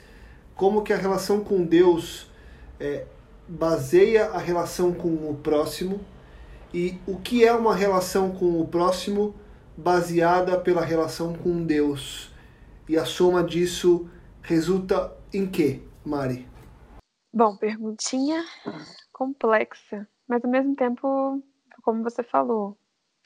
[0.54, 2.30] como que a relação com Deus
[2.78, 3.06] é,
[3.48, 5.98] baseia a relação com o próximo
[6.72, 9.34] e o que é uma relação com o próximo
[9.76, 12.30] baseada pela relação com Deus.
[12.88, 14.08] E a soma disso
[14.42, 16.48] resulta em quê, Mari?
[17.32, 18.44] Bom, perguntinha
[19.12, 21.42] complexa, mas ao mesmo tempo,
[21.82, 22.76] como você falou,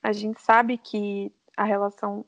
[0.02, 2.26] a gente sabe que a relação,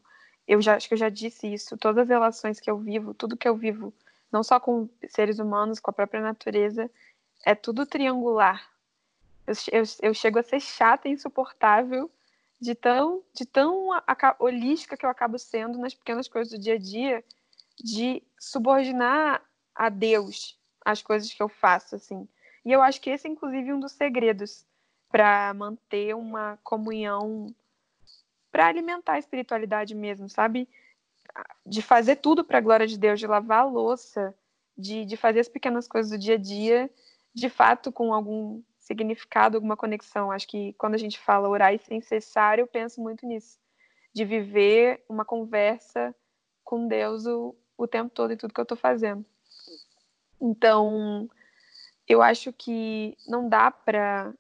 [0.49, 3.37] eu já acho que eu já disse isso, todas as relações que eu vivo, tudo
[3.37, 3.93] que eu vivo,
[4.33, 6.91] não só com seres humanos, com a própria natureza,
[7.45, 8.76] é tudo triangular.
[9.47, 12.11] Eu, eu, eu chego a ser chata e insuportável
[12.61, 13.91] de tão, de tão
[14.39, 17.25] holística que eu acabo sendo nas pequenas coisas do dia a dia,
[17.79, 19.43] de subordinar
[19.75, 22.27] a Deus as coisas que eu faço, assim.
[22.65, 24.65] E eu acho que esse é, inclusive, um dos segredos
[25.11, 27.55] para manter uma comunhão,
[28.51, 30.69] para alimentar a espiritualidade mesmo, sabe?
[31.65, 34.35] De fazer tudo para a glória de Deus, de lavar a louça,
[34.77, 36.91] de, de fazer as pequenas coisas do dia a dia
[37.35, 40.31] de fato com algum significado, alguma conexão.
[40.31, 43.59] Acho que quando a gente fala orar sem cessar, eu penso muito nisso,
[44.15, 46.15] de viver uma conversa
[46.65, 49.25] com Deus o, o tempo todo e tudo que eu estou fazendo.
[50.41, 51.29] Então,
[52.07, 54.33] eu acho que não dá para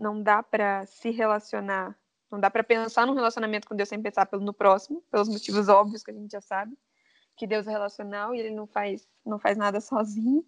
[0.00, 1.94] não dá para se relacionar,
[2.30, 6.02] não dá para pensar num relacionamento com Deus sem pensar no próximo, pelos motivos óbvios
[6.02, 6.78] que a gente já sabe,
[7.36, 10.44] que Deus é relacional e ele não faz não faz nada sozinho.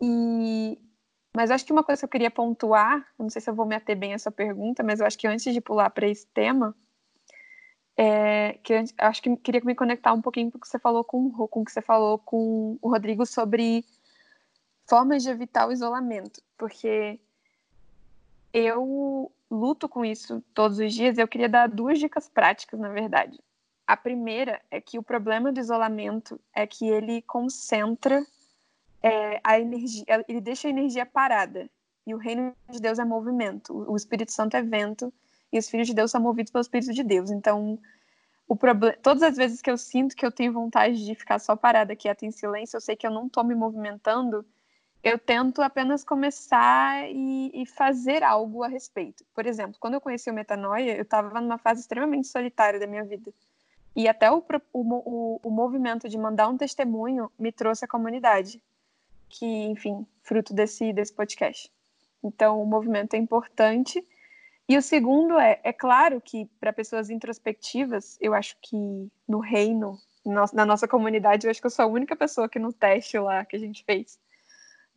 [0.00, 0.78] E
[1.38, 3.76] mas acho que uma coisa que eu queria pontuar, não sei se eu vou me
[3.76, 6.74] ater bem a essa pergunta, mas eu acho que antes de pular para esse tema,
[7.96, 11.04] é, que eu acho que queria me conectar um pouquinho com o que você falou
[11.04, 13.84] com, com o que você falou com o Rodrigo sobre
[14.84, 17.20] formas de evitar o isolamento, porque
[18.52, 21.18] eu luto com isso todos os dias.
[21.18, 23.38] Eu queria dar duas dicas práticas, na verdade.
[23.86, 28.26] A primeira é que o problema do isolamento é que ele concentra
[29.02, 31.68] é, a energia, ele deixa a energia parada.
[32.06, 33.84] E o reino de Deus é movimento.
[33.90, 35.12] O Espírito Santo é vento
[35.52, 37.30] e os filhos de Deus são movidos pelo Espírito de Deus.
[37.30, 37.78] Então,
[38.46, 41.54] o problema, todas as vezes que eu sinto que eu tenho vontade de ficar só
[41.54, 44.44] parada quieta em silêncio, eu sei que eu não estou me movimentando,
[45.02, 49.24] eu tento apenas começar e, e, fazer algo a respeito.
[49.34, 53.04] Por exemplo, quando eu conheci o Metanoia, eu estava numa fase extremamente solitária da minha
[53.04, 53.32] vida.
[53.94, 58.62] E até o, o, o, o movimento de mandar um testemunho me trouxe a comunidade
[59.28, 61.70] que, enfim, fruto desse, desse podcast.
[62.22, 64.04] Então, o movimento é importante.
[64.68, 68.76] E o segundo é, é claro que para pessoas introspectivas, eu acho que
[69.26, 69.98] no reino,
[70.52, 73.44] na nossa comunidade, eu acho que eu sou a única pessoa que no teste lá
[73.44, 74.18] que a gente fez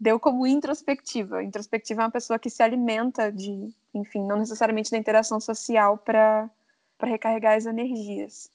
[0.02, 1.44] deu como introspectiva.
[1.44, 6.50] Introspectiva é uma pessoa que se alimenta de, enfim, não necessariamente da interação social para
[7.00, 8.52] recarregar as energias.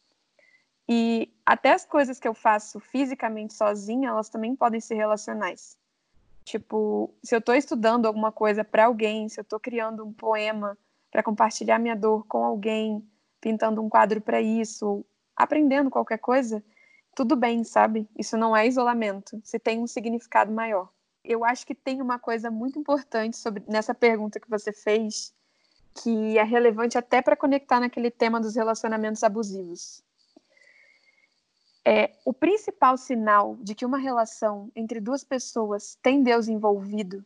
[0.89, 5.76] E até as coisas que eu faço fisicamente sozinha, elas também podem ser relacionais.
[6.45, 10.78] Tipo, se eu estou estudando alguma coisa para alguém, se eu estou criando um poema
[11.11, 13.05] para compartilhar minha dor com alguém,
[13.41, 16.62] pintando um quadro para isso, aprendendo qualquer coisa,
[17.16, 18.09] tudo bem, sabe?
[18.16, 20.89] Isso não é isolamento, se tem um significado maior.
[21.24, 25.34] eu acho que tem uma coisa muito importante sobre nessa pergunta que você fez,
[25.95, 30.06] que é relevante até para conectar naquele tema dos relacionamentos abusivos.
[31.89, 37.24] É, o principal sinal de que uma relação entre duas pessoas tem Deus envolvido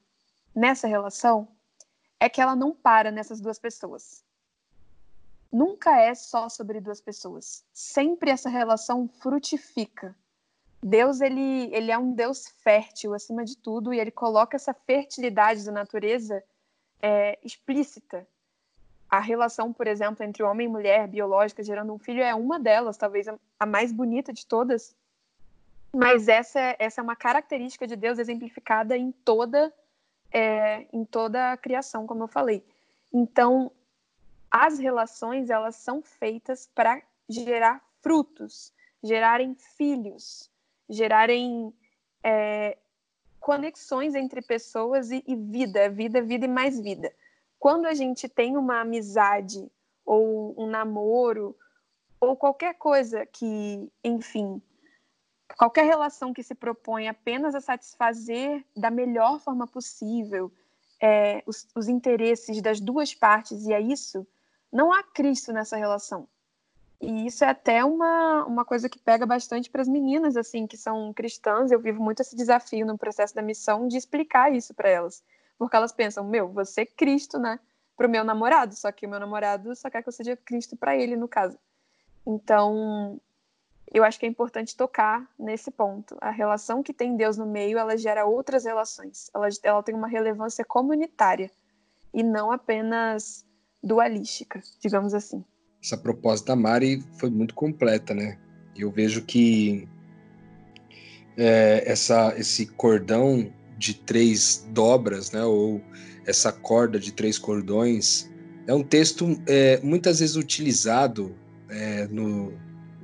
[0.55, 1.49] nessa relação
[2.21, 4.23] é que ela não para nessas duas pessoas.
[5.51, 7.65] Nunca é só sobre duas pessoas.
[7.73, 10.15] Sempre essa relação frutifica.
[10.83, 15.65] Deus ele, ele é um Deus fértil acima de tudo e ele coloca essa fertilidade
[15.65, 16.45] da natureza
[17.01, 18.29] é, explícita.
[19.11, 22.97] A relação, por exemplo, entre homem e mulher biológica gerando um filho é uma delas,
[22.97, 23.27] talvez
[23.59, 24.95] a mais bonita de todas.
[25.93, 29.73] Mas essa, essa é uma característica de Deus exemplificada em toda
[30.33, 32.65] é, em toda a criação, como eu falei.
[33.13, 33.73] Então,
[34.51, 40.51] as relações elas são feitas para gerar frutos, gerarem filhos,
[40.89, 41.75] gerarem
[42.23, 42.77] é,
[43.39, 47.13] conexões entre pessoas e, e vida, vida, vida e mais vida.
[47.61, 49.71] Quando a gente tem uma amizade
[50.05, 51.55] ou um namoro
[52.19, 54.63] ou qualquer coisa que, enfim,
[55.59, 60.51] qualquer relação que se propõe apenas a satisfazer da melhor forma possível
[60.99, 64.27] é, os, os interesses das duas partes, e é isso,
[64.73, 66.27] não há Cristo nessa relação.
[66.99, 70.77] E isso é até uma, uma coisa que pega bastante para as meninas, assim, que
[70.77, 71.71] são cristãs.
[71.71, 75.23] Eu vivo muito esse desafio no processo da missão de explicar isso para elas.
[75.61, 77.61] Porque elas pensam, meu, você é Cristo, né?
[77.97, 80.75] Para o meu namorado, só que o meu namorado só quer que eu seja Cristo
[80.75, 81.59] para ele, no caso.
[82.27, 83.21] Então,
[83.93, 86.17] eu acho que é importante tocar nesse ponto.
[86.19, 89.31] A relação que tem Deus no meio, ela gera outras relações.
[89.35, 91.51] Ela, ela tem uma relevância comunitária
[92.15, 93.45] e não apenas
[93.83, 95.45] dualística, digamos assim
[95.83, 98.39] essa proposta da Mari foi muito completa, né?
[98.77, 99.89] Eu vejo que
[101.37, 103.51] é, essa, esse cordão
[103.81, 105.43] de três dobras, né?
[105.43, 105.81] Ou
[106.27, 108.31] essa corda de três cordões
[108.67, 111.35] é um texto é, muitas vezes utilizado
[111.71, 112.53] é, no,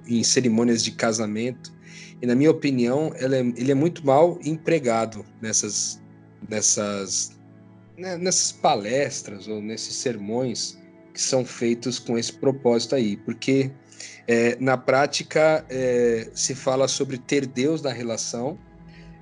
[0.07, 1.75] em cerimônias de casamento
[2.21, 6.01] e na minha opinião é, ele é muito mal empregado nessas
[6.47, 7.33] nessas
[7.97, 10.79] né, nessas palestras ou nesses sermões
[11.15, 13.73] que são feitos com esse propósito aí, porque
[14.29, 18.59] é, na prática é, se fala sobre ter Deus na relação,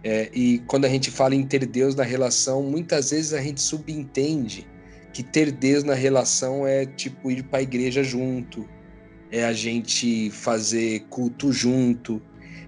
[0.04, 3.62] é, e quando a gente fala em ter Deus na relação, muitas vezes a gente
[3.62, 4.68] subentende
[5.14, 8.68] que ter Deus na relação é tipo ir para a igreja junto,
[9.30, 12.20] é a gente fazer culto junto,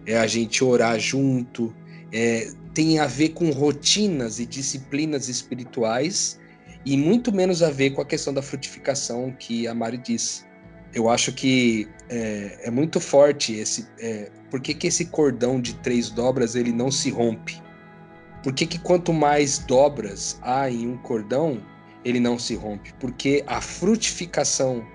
[0.06, 1.74] é a gente orar junto,
[2.10, 6.40] é, tem a ver com rotinas e disciplinas espirituais
[6.86, 10.44] e muito menos a ver com a questão da frutificação que a Mari disse.
[10.94, 13.86] Eu acho que é, é muito forte esse.
[13.98, 17.62] É, por que, que esse cordão de três dobras ele não se rompe?
[18.42, 21.60] Por que, que quanto mais dobras há em um cordão,
[22.04, 22.94] ele não se rompe?
[23.00, 24.86] Porque a frutificação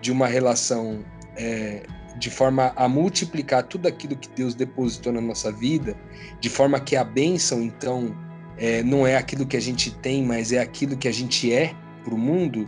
[0.00, 1.04] de uma relação
[1.36, 1.82] é,
[2.18, 5.96] de forma a multiplicar tudo aquilo que Deus depositou na nossa vida,
[6.40, 8.14] de forma que a bênção, então,
[8.56, 11.74] é, não é aquilo que a gente tem, mas é aquilo que a gente é
[12.04, 12.66] para o mundo,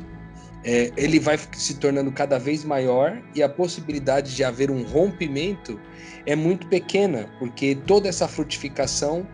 [0.66, 5.80] é, ele vai se tornando cada vez maior e a possibilidade de haver um rompimento
[6.26, 9.24] é muito pequena, porque toda essa frutificação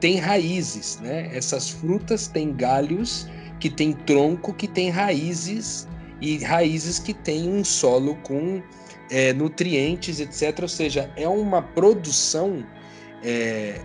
[0.00, 1.34] tem raízes, né?
[1.34, 3.26] Essas frutas têm galhos,
[3.58, 5.88] que tem tronco, que tem raízes
[6.20, 8.62] e raízes que têm um solo com
[9.10, 10.58] é, nutrientes, etc.
[10.60, 12.66] Ou seja, é uma produção
[13.24, 13.80] é,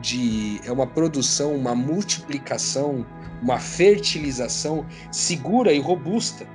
[0.00, 3.06] de é uma produção, uma multiplicação,
[3.42, 6.46] uma fertilização segura e robusta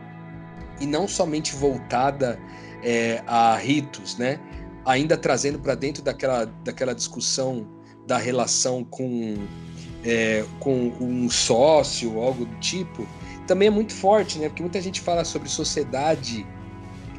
[0.80, 2.39] e não somente voltada
[2.84, 4.39] é, a ritos, né?
[4.86, 7.68] Ainda trazendo para dentro daquela, daquela discussão
[8.06, 9.38] da relação com,
[10.04, 13.08] é, com um sócio, algo do tipo,
[13.48, 14.50] também é muito forte, né?
[14.50, 16.46] Porque muita gente fala sobre sociedade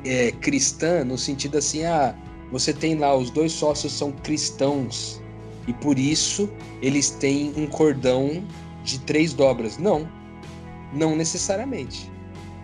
[0.05, 2.15] é, cristã no sentido assim, ah,
[2.53, 5.23] você tem lá os dois sócios são cristãos,
[5.67, 6.51] e por isso
[6.83, 8.45] eles têm um cordão
[8.83, 9.79] de três dobras.
[9.79, 10.09] Não,
[10.93, 12.11] não necessariamente.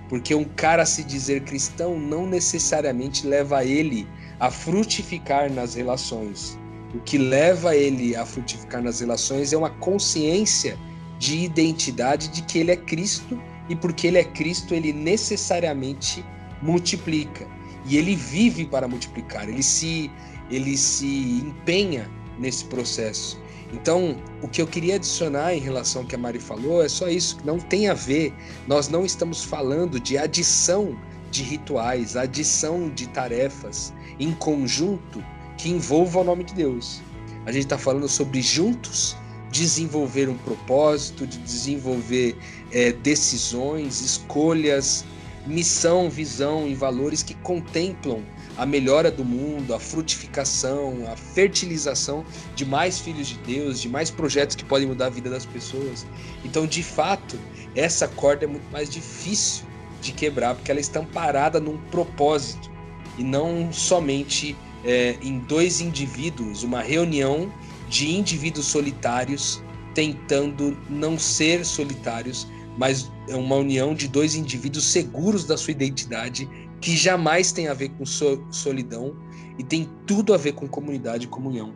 [0.09, 4.07] Porque um cara se dizer cristão não necessariamente leva ele
[4.39, 6.59] a frutificar nas relações.
[6.95, 10.77] O que leva ele a frutificar nas relações é uma consciência
[11.19, 16.25] de identidade de que ele é Cristo e porque ele é Cristo, ele necessariamente
[16.61, 17.47] multiplica.
[17.87, 20.11] E ele vive para multiplicar, ele se
[20.51, 22.11] ele se empenha
[22.41, 23.39] nesse processo.
[23.73, 27.09] Então, o que eu queria adicionar em relação ao que a Mari falou é só
[27.09, 28.35] isso, não tem a ver,
[28.67, 30.99] nós não estamos falando de adição
[31.31, 35.25] de rituais, adição de tarefas em conjunto
[35.57, 37.01] que envolvam o nome de Deus.
[37.47, 39.17] A gente está falando sobre juntos
[39.51, 42.37] desenvolver um propósito, de desenvolver
[42.73, 45.05] é, decisões, escolhas,
[45.47, 48.23] missão, visão e valores que contemplam
[48.57, 52.25] a melhora do mundo, a frutificação, a fertilização
[52.55, 56.07] de mais filhos de Deus, de mais projetos que podem mudar a vida das pessoas.
[56.45, 57.39] Então, de fato,
[57.75, 59.65] essa corda é muito mais difícil
[60.01, 62.71] de quebrar, porque ela está amparada num propósito
[63.19, 67.53] e não somente é, em dois indivíduos, uma reunião
[67.89, 69.63] de indivíduos solitários
[69.95, 72.47] tentando não ser solitários,
[72.79, 76.49] mas é uma união de dois indivíduos seguros da sua identidade,
[76.81, 79.15] que jamais tem a ver com solidão
[79.59, 81.73] e tem tudo a ver com comunidade e comunhão.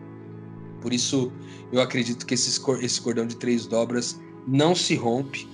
[0.80, 1.32] Por isso,
[1.72, 5.48] eu acredito que esse, cordão de três dobras não se rompe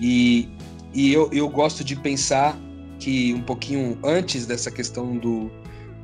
[0.00, 0.48] e,
[0.94, 2.58] e eu, eu gosto de pensar
[2.98, 5.50] que um pouquinho antes dessa questão do,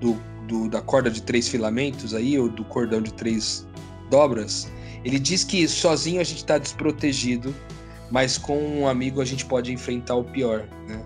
[0.01, 3.67] do, do, da corda de três filamentos aí, ou do cordão de três
[4.11, 4.71] dobras,
[5.05, 7.55] ele diz que sozinho a gente está desprotegido,
[8.11, 10.69] mas com um amigo a gente pode enfrentar o pior.
[10.87, 11.03] Né?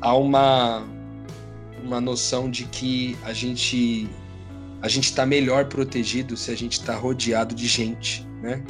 [0.00, 0.86] Há uma,
[1.84, 4.08] uma noção de que a gente
[4.82, 8.62] a gente está melhor protegido se a gente está rodeado de gente, né?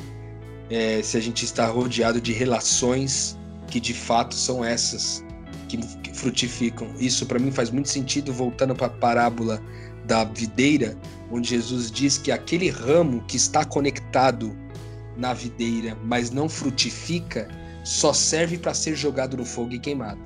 [0.68, 3.38] É, se a gente está rodeado de relações
[3.68, 5.24] que de fato são essas
[5.68, 6.88] que, que frutificam.
[6.98, 9.62] Isso para mim faz muito sentido voltando para a parábola
[10.04, 10.96] da videira,
[11.30, 14.56] onde Jesus diz que aquele ramo que está conectado
[15.16, 17.48] na videira, mas não frutifica,
[17.84, 20.20] só serve para ser jogado no fogo e queimado.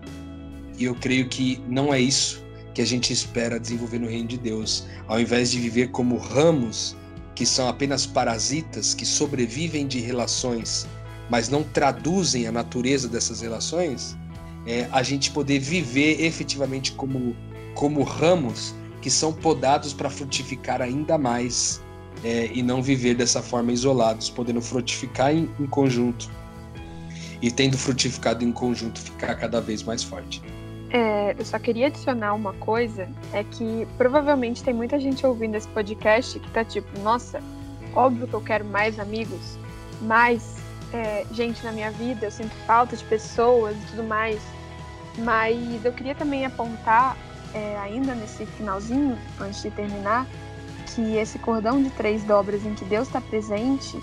[0.78, 2.43] E eu creio que não é isso
[2.74, 4.84] que a gente espera desenvolver no reino de Deus.
[5.06, 6.96] Ao invés de viver como ramos
[7.34, 10.86] que são apenas parasitas que sobrevivem de relações,
[11.30, 14.16] mas não traduzem a natureza dessas relações,
[14.66, 17.36] é, a gente poder viver efetivamente como,
[17.74, 21.80] como ramos que são podados para frutificar ainda mais
[22.22, 26.30] é, e não viver dessa forma isolados, podendo frutificar em, em conjunto
[27.42, 30.40] e tendo frutificado em conjunto ficar cada vez mais forte.
[30.94, 35.66] É, eu só queria adicionar uma coisa, é que provavelmente tem muita gente ouvindo esse
[35.66, 37.42] podcast que tá tipo, nossa,
[37.96, 39.58] óbvio que eu quero mais amigos,
[40.02, 40.56] mais
[40.92, 44.40] é, gente na minha vida, eu sinto falta de pessoas e tudo mais.
[45.18, 47.16] Mas eu queria também apontar
[47.52, 50.28] é, ainda nesse finalzinho, antes de terminar,
[50.94, 54.00] que esse cordão de três dobras em que Deus está presente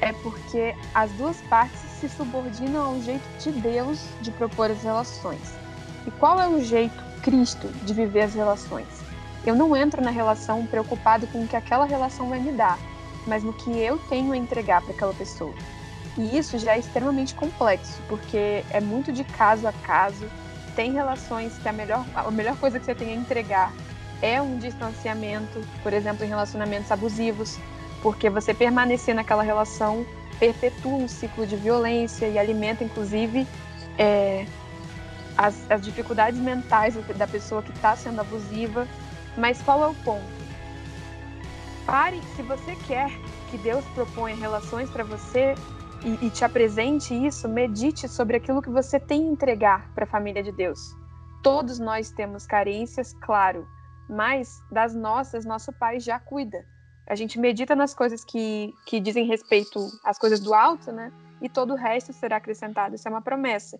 [0.00, 5.63] é porque as duas partes se subordinam ao jeito de Deus de propor as relações.
[6.06, 8.86] E qual é o jeito Cristo de viver as relações?
[9.46, 12.78] Eu não entro na relação preocupado com o que aquela relação vai me dar,
[13.26, 15.54] mas no que eu tenho a entregar para aquela pessoa.
[16.16, 20.26] E isso já é extremamente complexo, porque é muito de caso a caso,
[20.74, 23.72] tem relações que a melhor, a melhor coisa que você tem a entregar
[24.22, 27.58] é um distanciamento, por exemplo, em relacionamentos abusivos,
[28.02, 30.06] porque você permanecer naquela relação
[30.38, 33.46] perpetua um ciclo de violência e alimenta, inclusive,
[33.98, 34.46] é,
[35.36, 38.86] as, as dificuldades mentais da pessoa que está sendo abusiva.
[39.36, 40.44] Mas qual é o ponto?
[41.86, 43.10] Pare, se você quer
[43.50, 45.54] que Deus proponha relações para você,
[46.04, 50.06] e, e te apresente isso, medite sobre aquilo que você tem a entregar para a
[50.06, 50.94] família de Deus.
[51.42, 53.66] Todos nós temos carências, claro,
[54.08, 56.64] mas das nossas, nosso Pai já cuida.
[57.06, 61.12] A gente medita nas coisas que, que dizem respeito às coisas do alto, né?
[61.40, 62.94] E todo o resto será acrescentado.
[62.94, 63.78] Isso é uma promessa.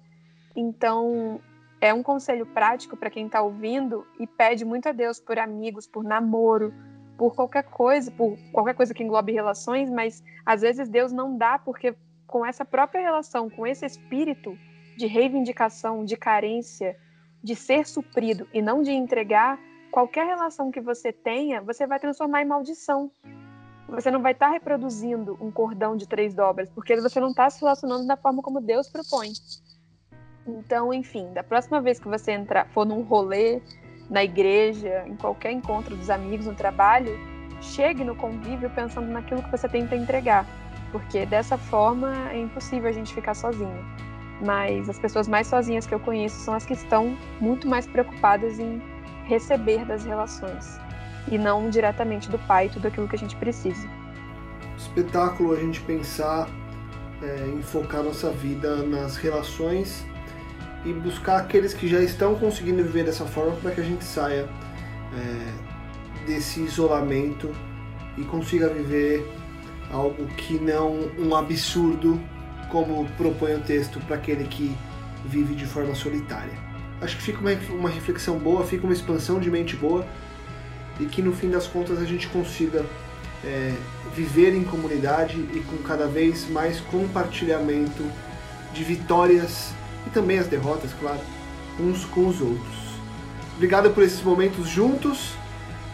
[0.57, 1.41] Então,
[1.81, 5.87] é um conselho prático para quem está ouvindo e pede muito a Deus por amigos,
[5.87, 6.73] por namoro,
[7.19, 11.59] por qualquer coisa, por qualquer coisa que englobe relações, mas às vezes Deus não dá
[11.59, 11.95] porque
[12.27, 14.59] com essa própria relação, com esse espírito
[14.97, 16.97] de reivindicação, de carência,
[17.43, 19.59] de ser suprido e não de entregar,
[19.91, 23.11] qualquer relação que você tenha, você vai transformar em maldição.
[23.89, 27.49] Você não vai estar tá reproduzindo um cordão de três dobras, porque você não está
[27.51, 29.33] se relacionando da forma como Deus propõe.
[30.47, 33.61] Então, enfim, da próxima vez que você entrar, for num rolê,
[34.11, 37.19] na igreja, em qualquer encontro dos amigos, no trabalho,
[37.61, 40.47] chegue no convívio pensando naquilo que você tem para entregar
[40.95, 43.85] porque dessa forma é impossível a gente ficar sozinho.
[44.47, 48.61] Mas as pessoas mais sozinhas que eu conheço são as que estão muito mais preocupadas
[48.61, 48.81] em
[49.25, 50.79] receber das relações
[51.33, 53.89] e não diretamente do pai tudo aquilo que a gente precisa.
[54.79, 56.49] Espetáculo a gente pensar
[57.21, 60.07] é, em focar nossa vida nas relações
[60.85, 64.49] e buscar aqueles que já estão conseguindo viver dessa forma para que a gente saia
[65.17, 67.51] é, desse isolamento
[68.19, 69.27] e consiga viver
[69.91, 72.21] algo que não um absurdo
[72.71, 74.77] como propõe o texto para aquele que
[75.25, 76.53] vive de forma solitária.
[77.01, 80.07] Acho que fica uma, uma reflexão boa, fica uma expansão de mente boa
[81.01, 82.85] e que no fim das contas a gente consiga
[83.45, 83.75] é,
[84.15, 88.05] viver em comunidade e com cada vez mais compartilhamento
[88.73, 89.73] de vitórias
[90.07, 91.21] e também as derrotas, claro,
[91.81, 92.85] uns com os outros.
[93.57, 95.33] Obrigado por esses momentos juntos.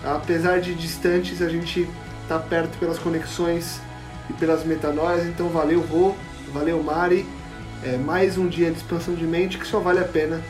[0.04, 1.88] Apesar de distantes, a gente
[2.22, 3.80] está perto pelas conexões
[4.28, 5.26] e pelas metanoias.
[5.26, 6.14] Então, valeu, Rô,
[6.52, 7.26] valeu, Mari.
[7.84, 10.40] É mais um dia de expansão de mente que só vale a pena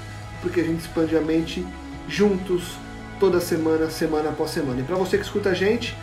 [0.42, 1.66] porque a gente expande a mente
[2.08, 2.76] juntos
[3.18, 4.80] toda semana, semana após semana.
[4.80, 5.96] E para você que escuta a gente,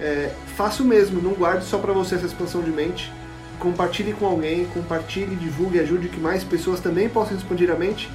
[0.00, 3.12] é, faça o mesmo, não guarde só para você essa expansão de mente.
[3.58, 8.08] Compartilhe com alguém, compartilhe, divulgue, ajude que mais pessoas também possam expandir a mente,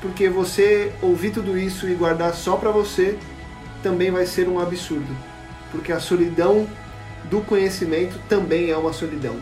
[0.00, 3.18] porque você ouvir tudo isso e guardar só para você
[3.82, 5.16] também vai ser um absurdo,
[5.72, 6.66] porque a solidão
[7.24, 9.36] do conhecimento também é uma solidão.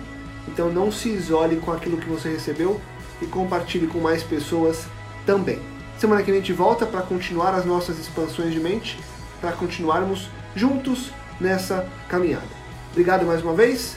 [0.47, 2.81] Então não se isole com aquilo que você recebeu
[3.21, 4.87] e compartilhe com mais pessoas
[5.27, 5.61] também.
[5.99, 8.99] Semana que vem a gente volta para continuar as nossas expansões de mente,
[9.41, 11.11] para continuarmos juntos
[11.41, 12.47] nessa caminhada.
[12.93, 13.97] Obrigado mais uma vez.